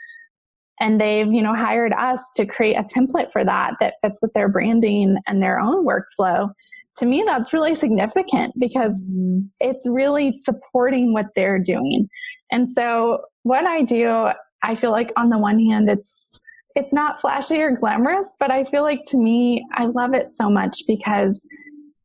[0.81, 4.33] and they've you know hired us to create a template for that that fits with
[4.33, 6.51] their branding and their own workflow
[6.97, 9.41] to me that's really significant because mm-hmm.
[9.61, 12.09] it's really supporting what they're doing
[12.51, 14.29] and so what I do,
[14.63, 16.43] I feel like on the one hand, it's
[16.75, 20.51] it's not flashy or glamorous, but I feel like to me, I love it so
[20.51, 21.47] much because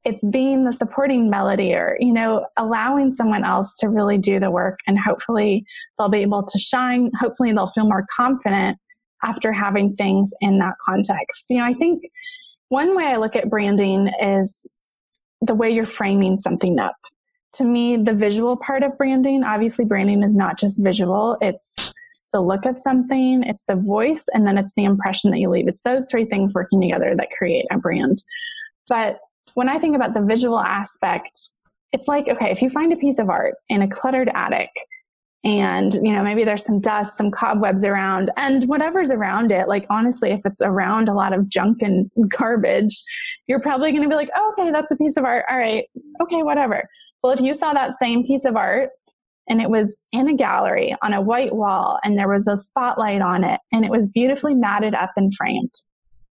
[0.04, 4.50] it's being the supporting melody or, you know, allowing someone else to really do the
[4.50, 5.66] work and hopefully
[5.98, 7.12] they'll be able to shine.
[7.20, 8.78] Hopefully they'll feel more confident
[9.24, 11.46] after having things in that context.
[11.50, 12.04] You know, I think
[12.70, 14.68] one way I look at branding is
[15.42, 16.96] the way you're framing something up
[17.54, 21.94] to me, the visual part of branding, obviously, branding is not just visual, it's
[22.32, 25.68] the look of something, it's the voice, and then it's the impression that you leave.
[25.68, 28.20] It's those three things working together that create a brand.
[28.88, 29.20] But
[29.54, 31.40] when I think about the visual aspect,
[31.92, 34.70] it's like, okay, if you find a piece of art in a cluttered attic,
[35.44, 39.88] and you know maybe there's some dust some cobwebs around and whatever's around it like
[39.90, 43.04] honestly if it's around a lot of junk and garbage
[43.48, 45.46] you're probably going to be like oh, okay that's a piece of art.
[45.50, 45.86] All right.
[46.22, 46.88] Okay whatever.
[47.24, 48.90] Well if you saw that same piece of art
[49.50, 53.22] and it was in a gallery on a white wall and there was a spotlight
[53.22, 55.74] on it and it was beautifully matted up and framed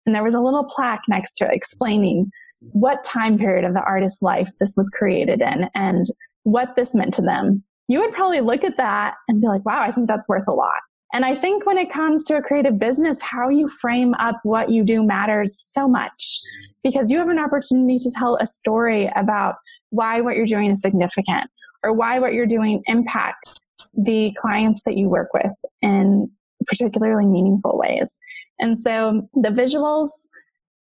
[0.05, 3.83] and there was a little plaque next to it explaining what time period of the
[3.83, 6.05] artist's life this was created in and
[6.43, 9.81] what this meant to them you would probably look at that and be like, wow,
[9.81, 10.79] I think that's worth a lot.
[11.11, 14.69] And I think when it comes to a creative business, how you frame up what
[14.69, 16.39] you do matters so much
[16.83, 19.55] because you have an opportunity to tell a story about
[19.89, 21.49] why what you're doing is significant
[21.83, 23.55] or why what you're doing impacts
[23.97, 26.29] the clients that you work with in
[26.67, 28.19] particularly meaningful ways.
[28.59, 30.09] And so the visuals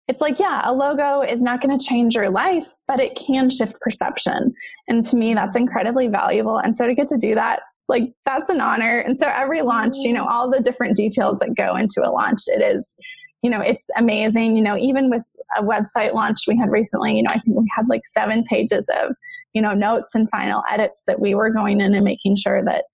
[0.08, 3.50] it's like, yeah, a logo is not going to change your life, but it can
[3.50, 4.54] shift perception.
[4.88, 6.56] And to me, that's incredibly valuable.
[6.56, 8.98] And so to get to do that, like that's an honor.
[8.98, 10.32] And so every launch, you know, mm-hmm.
[10.32, 12.96] all the different details that go into a launch, it is,
[13.42, 14.56] you know, it's amazing.
[14.56, 15.24] You know, even with
[15.56, 18.90] a website launch we had recently, you know, I think we had like seven pages
[19.02, 19.14] of,
[19.52, 22.84] you know, notes and final edits that we were going in and making sure that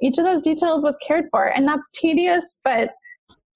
[0.00, 1.46] each of those details was cared for.
[1.46, 2.90] And that's tedious, but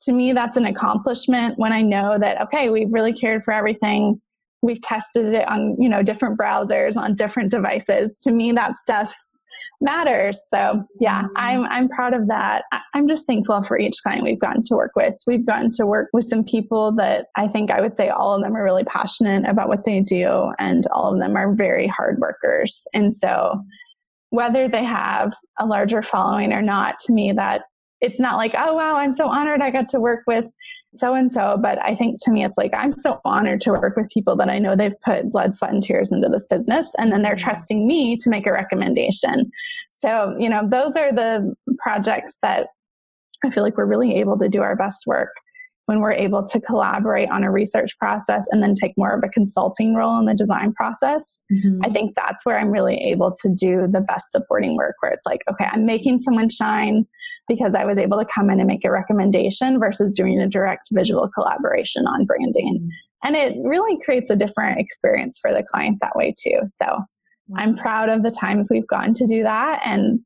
[0.07, 4.21] to me that's an accomplishment when i know that okay we've really cared for everything.
[4.63, 8.19] We've tested it on you know different browsers on different devices.
[8.21, 9.15] To me that stuff
[9.81, 10.43] matters.
[10.49, 11.33] So yeah mm-hmm.
[11.37, 12.65] i'm i'm proud of that.
[12.95, 15.15] I'm just thankful for each client we've gotten to work with.
[15.27, 18.43] We've gotten to work with some people that i think i would say all of
[18.43, 22.19] them are really passionate about what they do and all of them are very hard
[22.19, 22.87] workers.
[22.93, 23.63] And so
[24.31, 27.63] whether they have a larger following or not to me that
[28.01, 30.45] it's not like, oh, wow, I'm so honored I got to work with
[30.95, 31.59] so and so.
[31.61, 34.51] But I think to me, it's like, I'm so honored to work with people that
[34.51, 36.95] I know they've put blood, sweat, and tears into this business.
[36.99, 37.45] And then they're mm-hmm.
[37.45, 39.51] trusting me to make a recommendation.
[39.93, 42.69] So, you know, those are the projects that
[43.45, 45.33] I feel like we're really able to do our best work
[45.87, 49.29] when we're able to collaborate on a research process and then take more of a
[49.29, 51.81] consulting role in the design process, mm-hmm.
[51.85, 55.27] I think that's where I'm really able to do the best supporting work where it's
[55.27, 57.07] like, okay, I'm making someone shine
[57.49, 60.89] because I was able to come in and make a recommendation versus doing a direct
[60.93, 62.79] visual collaboration on branding.
[62.81, 62.89] Mm-hmm.
[63.25, 66.61] And it really creates a different experience for the client that way too.
[66.67, 67.03] So
[67.57, 69.81] I'm proud of the times we've gotten to do that.
[69.85, 70.21] And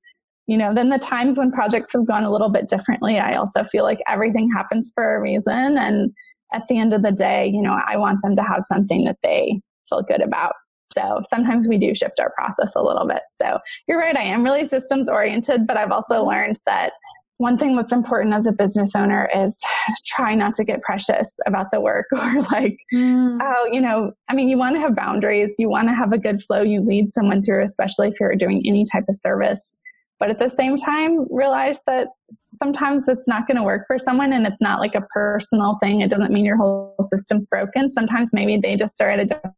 [0.51, 3.63] you know, then the times when projects have gone a little bit differently, I also
[3.63, 5.79] feel like everything happens for a reason.
[5.79, 6.11] And
[6.53, 9.19] at the end of the day, you know, I want them to have something that
[9.23, 10.55] they feel good about.
[10.93, 13.23] So sometimes we do shift our process a little bit.
[13.41, 16.95] So you're right, I am really systems oriented, but I've also learned that
[17.37, 19.57] one thing that's important as a business owner is
[20.05, 23.39] try not to get precious about the work or like, mm.
[23.41, 26.19] oh, you know, I mean, you want to have boundaries, you want to have a
[26.19, 29.79] good flow you lead someone through, especially if you're doing any type of service
[30.21, 32.09] but at the same time realize that
[32.57, 36.03] sometimes it's not going to work for someone and it's not like a personal thing.
[36.03, 37.89] It doesn't mean your whole system's broken.
[37.89, 39.57] Sometimes maybe they just are at a different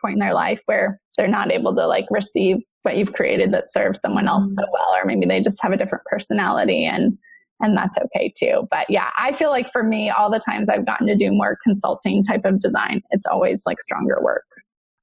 [0.00, 3.72] point in their life where they're not able to like receive what you've created that
[3.72, 4.68] serves someone else so mm.
[4.72, 7.18] well or maybe they just have a different personality and
[7.60, 8.68] and that's okay too.
[8.70, 11.58] But yeah i feel like for me all the times i've gotten to do more
[11.64, 14.44] consulting type of design it's always like stronger work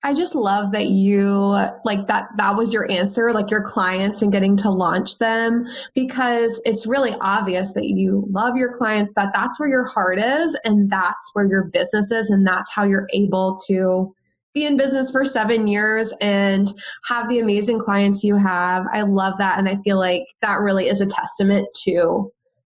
[0.04, 4.34] I just love that you like that that was your answer like your clients and
[4.34, 9.60] getting to launch them because it's really obvious that you love your clients that that's
[9.60, 13.58] where your heart is and that's where your business is and that's how you're able
[13.68, 14.14] to
[14.54, 16.72] be in business for 7 years and
[17.06, 18.86] have the amazing clients you have.
[18.92, 22.32] I love that and I feel like that really is a testament to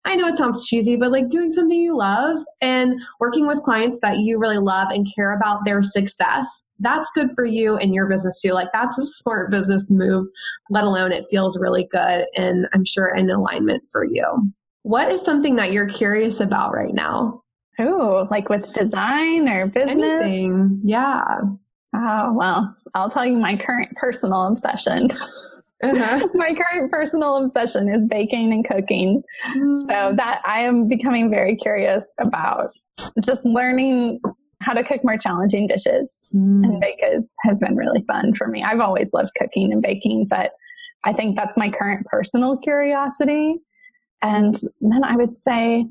[0.09, 4.01] I know it sounds cheesy, but like doing something you love and working with clients
[4.01, 8.09] that you really love and care about their success, that's good for you and your
[8.09, 8.53] business too.
[8.53, 10.27] Like that's a smart business move,
[10.71, 14.51] let alone it feels really good and I'm sure in alignment for you.
[14.83, 17.43] What is something that you're curious about right now?
[17.79, 20.23] Oh, like with design or business?
[20.23, 20.81] Anything.
[20.85, 21.23] Yeah.
[21.95, 25.11] Oh, well, I'll tell you my current personal obsession.
[25.83, 26.29] Uh-huh.
[26.35, 29.23] My current personal obsession is baking and cooking.
[29.47, 29.87] Mm.
[29.87, 32.69] So that I am becoming very curious about
[33.25, 34.21] just learning
[34.61, 36.65] how to cook more challenging dishes mm.
[36.65, 38.63] and bake goods has been really fun for me.
[38.63, 40.53] I've always loved cooking and baking, but
[41.05, 43.55] I think that's my current personal curiosity.
[44.21, 45.87] And then I would say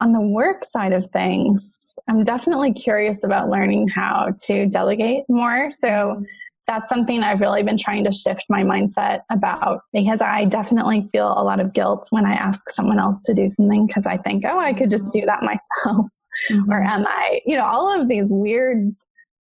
[0.00, 5.70] on the work side of things, I'm definitely curious about learning how to delegate more.
[5.72, 6.24] So mm
[6.66, 11.34] that's something I've really been trying to shift my mindset about because I definitely feel
[11.36, 14.44] a lot of guilt when I ask someone else to do something because I think,
[14.46, 16.06] oh, I could just do that myself.
[16.50, 16.72] Mm-hmm.
[16.72, 18.94] Or am I, you know, all of these weird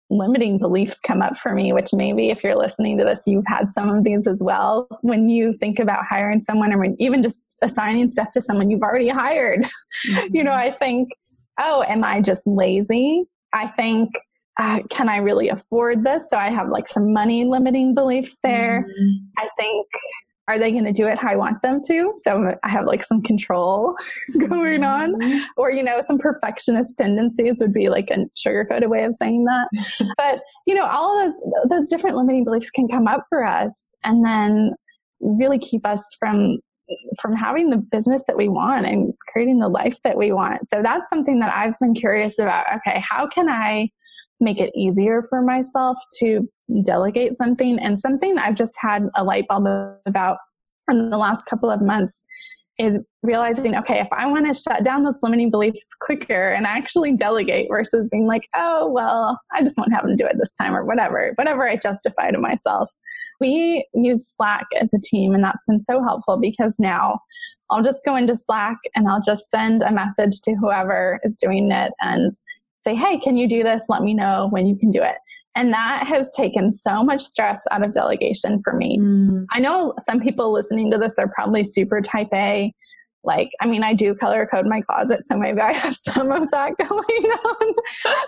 [0.09, 3.71] limiting beliefs come up for me, which maybe if you're listening to this, you've had
[3.71, 4.87] some of these as well.
[5.01, 8.81] When you think about hiring someone or when even just assigning stuff to someone you've
[8.81, 9.61] already hired,
[10.07, 10.27] mm-hmm.
[10.35, 11.09] you know, I think,
[11.59, 13.23] oh, am I just lazy?
[13.53, 14.11] I think,
[14.57, 16.27] uh, can I really afford this?
[16.29, 18.85] So I have like some money limiting beliefs there.
[18.87, 19.25] Mm-hmm.
[19.37, 19.87] I think,
[20.47, 22.13] are they going to do it how I want them to?
[22.23, 23.95] So I have like some control
[24.47, 25.43] going on, mm-hmm.
[25.57, 30.13] or you know, some perfectionist tendencies would be like a sugar-coated way of saying that.
[30.17, 33.91] but you know, all of those those different limiting beliefs can come up for us,
[34.03, 34.71] and then
[35.19, 36.59] really keep us from
[37.19, 40.67] from having the business that we want and creating the life that we want.
[40.67, 42.67] So that's something that I've been curious about.
[42.75, 43.89] Okay, how can I
[44.39, 46.47] make it easier for myself to
[46.83, 47.79] delegate something.
[47.79, 49.65] And something I've just had a light bulb
[50.05, 50.37] about
[50.89, 52.27] in the last couple of months
[52.77, 57.15] is realizing okay if i want to shut down those limiting beliefs quicker and actually
[57.15, 60.75] delegate versus being like oh well i just won't have them do it this time
[60.75, 62.89] or whatever whatever i justify to myself.
[63.39, 67.19] We use slack as a team and that's been so helpful because now
[67.69, 71.71] i'll just go into slack and i'll just send a message to whoever is doing
[71.71, 72.33] it and
[72.85, 75.17] say hey can you do this let me know when you can do it
[75.55, 78.99] and that has taken so much stress out of delegation for me.
[78.99, 79.45] Mm.
[79.51, 82.73] I know some people listening to this are probably super type A.
[83.23, 86.51] Like, I mean, I do color code my closet, so maybe I have some of
[86.51, 87.73] that going on.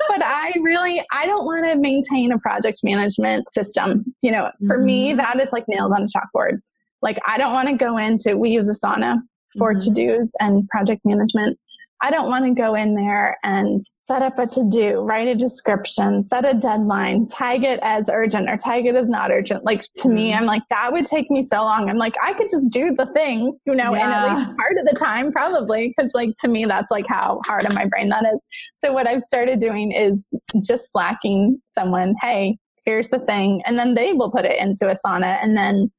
[0.08, 4.06] but I really, I don't want to maintain a project management system.
[4.22, 4.86] You know, for mm.
[4.86, 5.18] me, mm-hmm.
[5.18, 6.60] that is like nailed on a chalkboard.
[7.02, 9.20] Like, I don't want to go into, we use Asana
[9.58, 9.94] for mm-hmm.
[9.94, 11.60] to dos and project management.
[12.02, 15.34] I don't want to go in there and set up a to do, write a
[15.34, 19.66] description, set a deadline, tag it as urgent or tag it as not urgent.
[19.66, 20.42] Like to me, mm-hmm.
[20.42, 21.90] I'm like, that would take me so long.
[21.90, 24.04] I'm like, I could just do the thing, you know, yeah.
[24.04, 25.92] and at least part of the time, probably.
[26.00, 28.48] Cause like to me, that's like how hard on my brain that is.
[28.78, 30.24] So what I've started doing is
[30.64, 33.64] just slacking someone, hey, here's the thing.
[33.66, 35.40] And then they will put it into Asana.
[35.42, 35.92] And then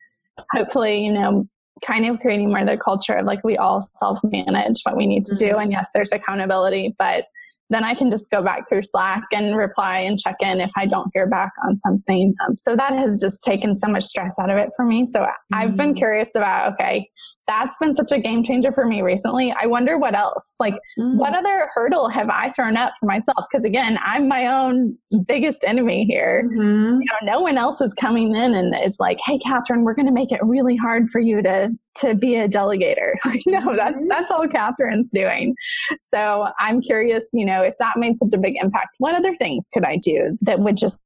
[0.55, 1.49] hopefully, you know,
[1.85, 5.25] kind of creating more the culture of like we all self manage what we need
[5.25, 5.51] to mm-hmm.
[5.51, 5.57] do.
[5.57, 7.27] And yes, there's accountability, but
[7.71, 10.87] then I can just go back through Slack and reply and check in if I
[10.87, 12.35] don't hear back on something.
[12.47, 15.05] Um, so that has just taken so much stress out of it for me.
[15.05, 15.55] So mm-hmm.
[15.55, 15.99] I've been mm-hmm.
[15.99, 17.07] curious about okay,
[17.49, 19.53] that's been such a game changer for me recently.
[19.59, 21.17] I wonder what else, like, mm.
[21.17, 23.47] what other hurdle have I thrown up for myself?
[23.51, 24.97] Because again, I'm my own
[25.27, 26.45] biggest enemy here.
[26.45, 27.01] Mm-hmm.
[27.01, 30.07] You know, no one else is coming in and is like, "Hey, Catherine, we're going
[30.07, 33.97] to make it really hard for you to to be a delegator." Like, no, that's
[33.97, 34.09] mm-hmm.
[34.09, 35.55] that's all Catherine's doing.
[36.01, 39.67] So I'm curious, you know, if that made such a big impact, what other things
[39.73, 41.01] could I do that would just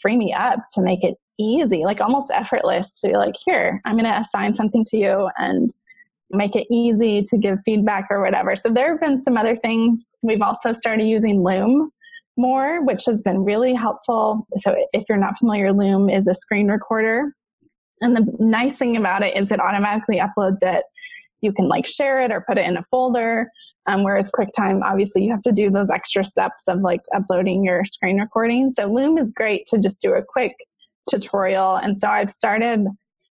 [0.00, 3.96] free me up to make it easy, like almost effortless to be like, here, I'm
[3.96, 5.68] going to assign something to you and
[6.30, 8.56] make it easy to give feedback or whatever.
[8.56, 10.04] So there have been some other things.
[10.22, 11.90] We've also started using Loom
[12.36, 14.46] more, which has been really helpful.
[14.56, 17.32] So if you're not familiar, Loom is a screen recorder.
[18.00, 20.84] And the nice thing about it is it automatically uploads it.
[21.40, 23.48] You can like share it or put it in a folder.
[23.86, 27.84] Um, whereas QuickTime, obviously, you have to do those extra steps of like uploading your
[27.84, 28.70] screen recording.
[28.70, 30.56] So Loom is great to just do a quick
[31.08, 31.76] tutorial.
[31.76, 32.86] And so I've started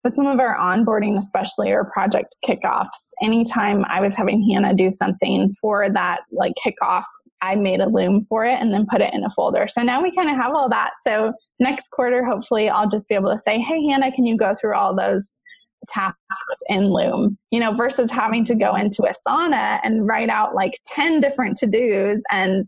[0.04, 4.90] with some of our onboarding, especially or project kickoffs, anytime I was having Hannah do
[4.90, 7.04] something for that like kickoff,
[7.40, 9.68] I made a loom for it and then put it in a folder.
[9.68, 10.92] So now we kind of have all that.
[11.06, 14.54] So next quarter, hopefully, I'll just be able to say, hey, Hannah, can you go
[14.60, 15.40] through all those
[15.88, 20.78] tasks in Loom, you know, versus having to go into Asana and write out like
[20.86, 22.64] 10 different to dos and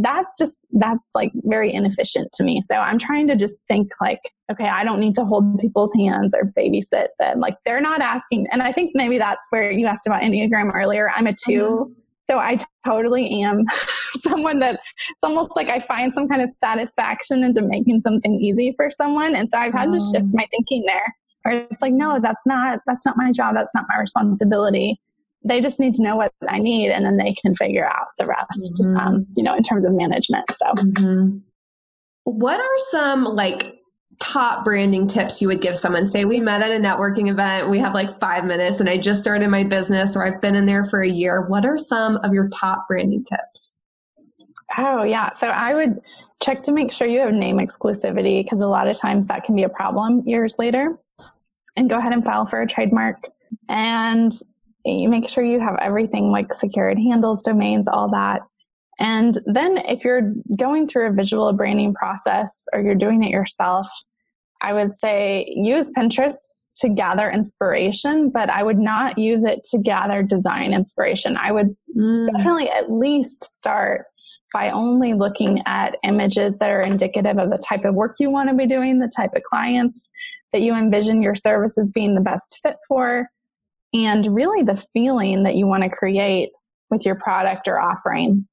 [0.00, 2.62] that's just that's like very inefficient to me.
[2.62, 4.20] So i'm trying to just think like
[4.50, 7.38] okay i don't need to hold people's hands or babysit them.
[7.38, 11.10] Like they're not asking and i think maybe that's where you asked about enneagram earlier.
[11.14, 11.92] I'm a 2 mm-hmm.
[12.30, 13.64] so i totally am
[14.20, 18.72] someone that it's almost like i find some kind of satisfaction into making something easy
[18.76, 19.34] for someone.
[19.34, 20.30] And so i've had to shift oh.
[20.32, 21.14] my thinking there
[21.44, 23.54] or it's like no that's not that's not my job.
[23.54, 25.00] That's not my responsibility
[25.44, 28.26] they just need to know what I need and then they can figure out the
[28.26, 28.96] rest, mm-hmm.
[28.96, 30.50] um, you know, in terms of management.
[30.50, 31.38] So, mm-hmm.
[32.24, 33.74] what are some like
[34.20, 36.06] top branding tips you would give someone?
[36.06, 39.20] Say we met at a networking event, we have like five minutes, and I just
[39.20, 41.46] started my business or I've been in there for a year.
[41.46, 43.82] What are some of your top branding tips?
[44.78, 45.30] Oh, yeah.
[45.30, 46.00] So I would
[46.42, 49.54] check to make sure you have name exclusivity because a lot of times that can
[49.54, 50.96] be a problem years later.
[51.76, 53.16] And go ahead and file for a trademark.
[53.68, 54.32] And
[54.84, 58.40] you make sure you have everything like secured handles, domains, all that.
[58.98, 63.86] And then if you're going through a visual branding process or you're doing it yourself,
[64.60, 69.78] I would say use Pinterest to gather inspiration, but I would not use it to
[69.78, 71.36] gather design inspiration.
[71.36, 72.30] I would mm.
[72.30, 74.04] definitely at least start
[74.52, 78.50] by only looking at images that are indicative of the type of work you want
[78.50, 80.10] to be doing, the type of clients
[80.52, 83.28] that you envision your services being the best fit for,
[83.92, 86.50] and really the feeling that you want to create
[86.90, 88.46] with your product or offering.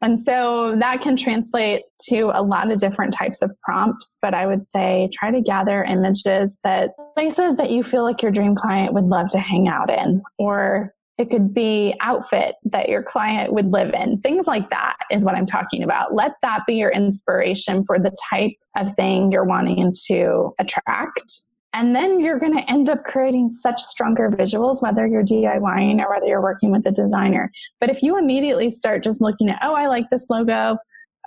[0.00, 4.46] And so that can translate to a lot of different types of prompts, but I
[4.46, 8.94] would say try to gather images that places that you feel like your dream client
[8.94, 13.70] would love to hang out in, or it could be outfit that your client would
[13.70, 14.20] live in.
[14.22, 16.12] Things like that is what I'm talking about.
[16.12, 21.32] Let that be your inspiration for the type of thing you're wanting to attract
[21.74, 26.10] and then you're going to end up creating such stronger visuals, whether you're DIYing or
[26.10, 27.50] whether you're working with a designer.
[27.80, 30.76] But if you immediately start just looking at, oh, I like this logo.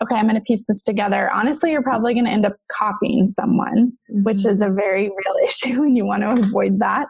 [0.04, 1.32] Okay, I'm going to piece this together.
[1.32, 4.24] Honestly, you're probably going to end up copying someone, mm-hmm.
[4.24, 7.08] which is a very real issue, and you want to avoid that.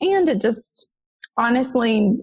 [0.00, 0.94] And it just
[1.36, 2.16] honestly,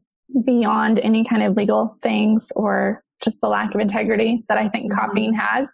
[0.46, 4.92] beyond any kind of legal things or just the lack of integrity that I think
[4.92, 5.00] mm-hmm.
[5.00, 5.72] copying has,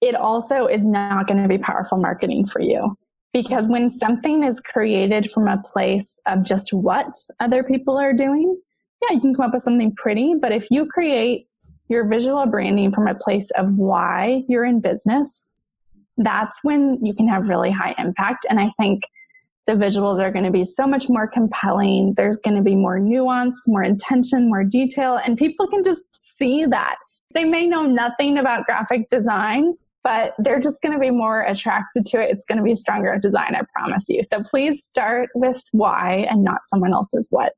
[0.00, 2.96] it also is not going to be powerful marketing for you.
[3.36, 8.58] Because when something is created from a place of just what other people are doing,
[9.02, 10.32] yeah, you can come up with something pretty.
[10.40, 11.46] But if you create
[11.90, 15.66] your visual branding from a place of why you're in business,
[16.16, 18.46] that's when you can have really high impact.
[18.48, 19.02] And I think
[19.66, 22.14] the visuals are going to be so much more compelling.
[22.16, 26.64] There's going to be more nuance, more intention, more detail, and people can just see
[26.64, 26.96] that.
[27.34, 29.74] They may know nothing about graphic design,
[30.06, 32.30] but they're just going to be more attracted to it.
[32.30, 34.22] It's going to be stronger design, I promise you.
[34.22, 37.54] So please start with why and not someone else's what.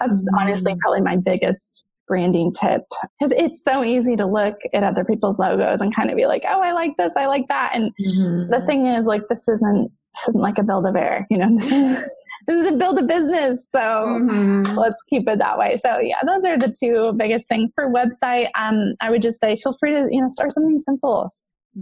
[0.00, 0.38] That's mm-hmm.
[0.38, 2.84] honestly probably my biggest branding tip
[3.18, 6.42] because it's so easy to look at other people's logos and kind of be like,
[6.48, 7.72] oh, I like this, I like that.
[7.74, 8.50] And mm-hmm.
[8.50, 11.54] the thing is, like, this isn't this isn't like a build a bear, you know.
[11.58, 12.04] This is
[12.46, 13.68] this is a build a business.
[13.70, 14.74] So mm-hmm.
[14.74, 15.76] let's keep it that way.
[15.76, 18.48] So yeah, those are the two biggest things for website.
[18.58, 21.30] Um, I would just say feel free to you know start something simple.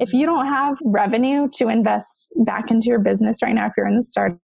[0.00, 3.86] If you don't have revenue to invest back into your business right now, if you're
[3.86, 4.38] in the startup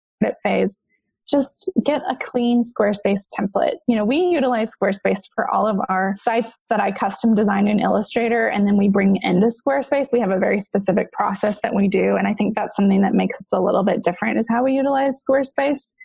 [0.43, 0.83] phase,
[1.31, 3.77] just get a clean Squarespace template.
[3.87, 7.79] You know, we utilize Squarespace for all of our sites that I custom design in
[7.79, 10.09] Illustrator and then we bring into Squarespace.
[10.11, 12.17] We have a very specific process that we do.
[12.17, 14.73] And I think that's something that makes us a little bit different is how we
[14.73, 15.95] utilize Squarespace.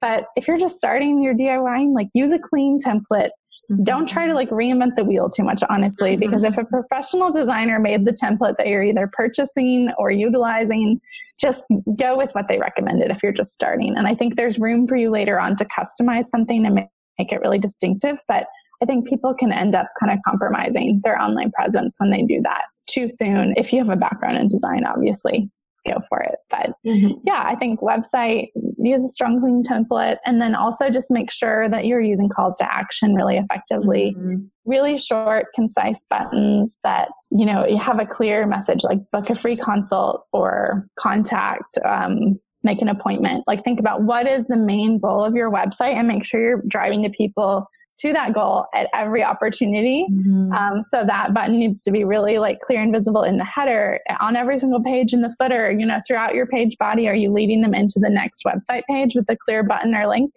[0.00, 3.30] But if you're just starting your DIY, like use a clean template
[3.70, 3.84] Mm-hmm.
[3.84, 6.20] Don't try to like reinvent the wheel too much, honestly, mm-hmm.
[6.20, 11.00] because if a professional designer made the template that you're either purchasing or utilizing,
[11.40, 11.66] just
[11.98, 13.96] go with what they recommended if you're just starting.
[13.96, 16.86] And I think there's room for you later on to customize something and make,
[17.18, 18.16] make it really distinctive.
[18.28, 18.46] But
[18.82, 22.40] I think people can end up kind of compromising their online presence when they do
[22.42, 25.50] that too soon if you have a background in design, obviously
[25.86, 26.36] go for it.
[26.50, 27.18] But mm-hmm.
[27.24, 28.48] yeah, I think website,
[28.86, 32.56] use a strong clean template and then also just make sure that you're using calls
[32.58, 34.14] to action really effectively.
[34.16, 34.44] Mm-hmm.
[34.64, 39.34] Really short, concise buttons that, you know, you have a clear message like book a
[39.34, 43.44] free consult or contact, um, make an appointment.
[43.46, 46.62] Like think about what is the main goal of your website and make sure you're
[46.66, 47.66] driving to people
[47.98, 50.06] to that goal at every opportunity.
[50.10, 50.52] Mm-hmm.
[50.52, 54.00] Um, so that button needs to be really like clear and visible in the header,
[54.20, 57.08] on every single page in the footer, you know, throughout your page body.
[57.08, 60.32] Are you leading them into the next website page with a clear button or link?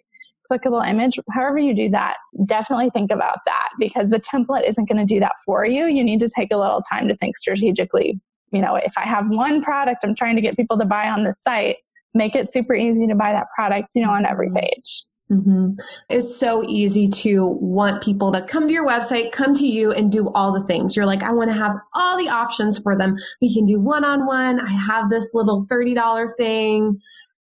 [0.51, 4.97] clickable image, however you do that, definitely think about that because the template isn't going
[4.97, 5.85] to do that for you.
[5.85, 8.19] You need to take a little time to think strategically.
[8.51, 11.23] You know, if I have one product I'm trying to get people to buy on
[11.23, 11.77] this site,
[12.13, 14.57] make it super easy to buy that product, you know, on every mm-hmm.
[14.57, 15.03] page.
[15.31, 15.73] Mm-hmm.
[16.09, 20.11] It's so easy to want people to come to your website, come to you, and
[20.11, 20.95] do all the things.
[20.95, 23.15] You're like, I want to have all the options for them.
[23.39, 24.59] We can do one on one.
[24.59, 26.99] I have this little $30 thing.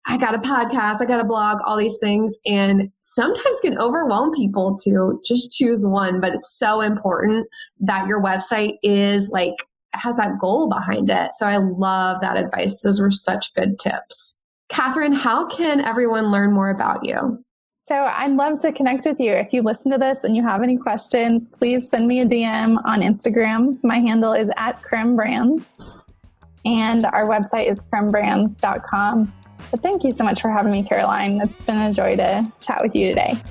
[0.07, 2.37] I got a podcast, I got a blog, all these things.
[2.45, 6.19] And sometimes can overwhelm people to just choose one.
[6.19, 7.47] But it's so important
[7.79, 9.53] that your website is like,
[9.93, 11.31] has that goal behind it.
[11.37, 12.81] So I love that advice.
[12.81, 14.37] Those were such good tips.
[14.69, 17.43] Catherine, how can everyone learn more about you?
[17.89, 19.31] So I'd love to connect with you.
[19.31, 22.77] If you listen to this and you have any questions, please send me a DM
[22.85, 23.83] on Instagram.
[23.83, 26.15] My handle is at Creme Brands,
[26.65, 29.33] and our website is crembrands.com.
[29.71, 31.41] But thank you so much for having me, Caroline.
[31.41, 33.41] It's been a joy to chat with you today.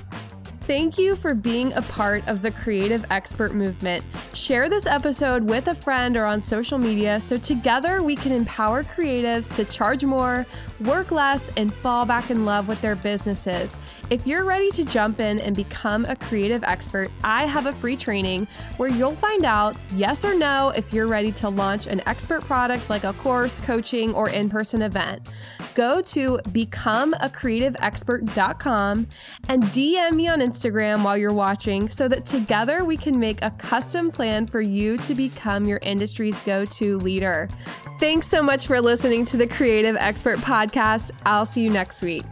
[0.69, 4.05] Thank you for being a part of the Creative Expert Movement.
[4.35, 8.83] Share this episode with a friend or on social media so together we can empower
[8.83, 10.45] creatives to charge more,
[10.81, 13.75] work less, and fall back in love with their businesses.
[14.11, 17.95] If you're ready to jump in and become a creative expert, I have a free
[17.95, 18.47] training
[18.77, 22.91] where you'll find out yes or no if you're ready to launch an expert product
[22.91, 25.27] like a course, coaching, or in person event.
[25.73, 29.07] Go to becomeacreativeexpert.com
[29.47, 33.41] and DM me on Instagram Instagram while you're watching so that together we can make
[33.41, 37.49] a custom plan for you to become your industry's go to leader.
[37.99, 41.11] Thanks so much for listening to the Creative Expert Podcast.
[41.25, 42.25] I'll see you next week.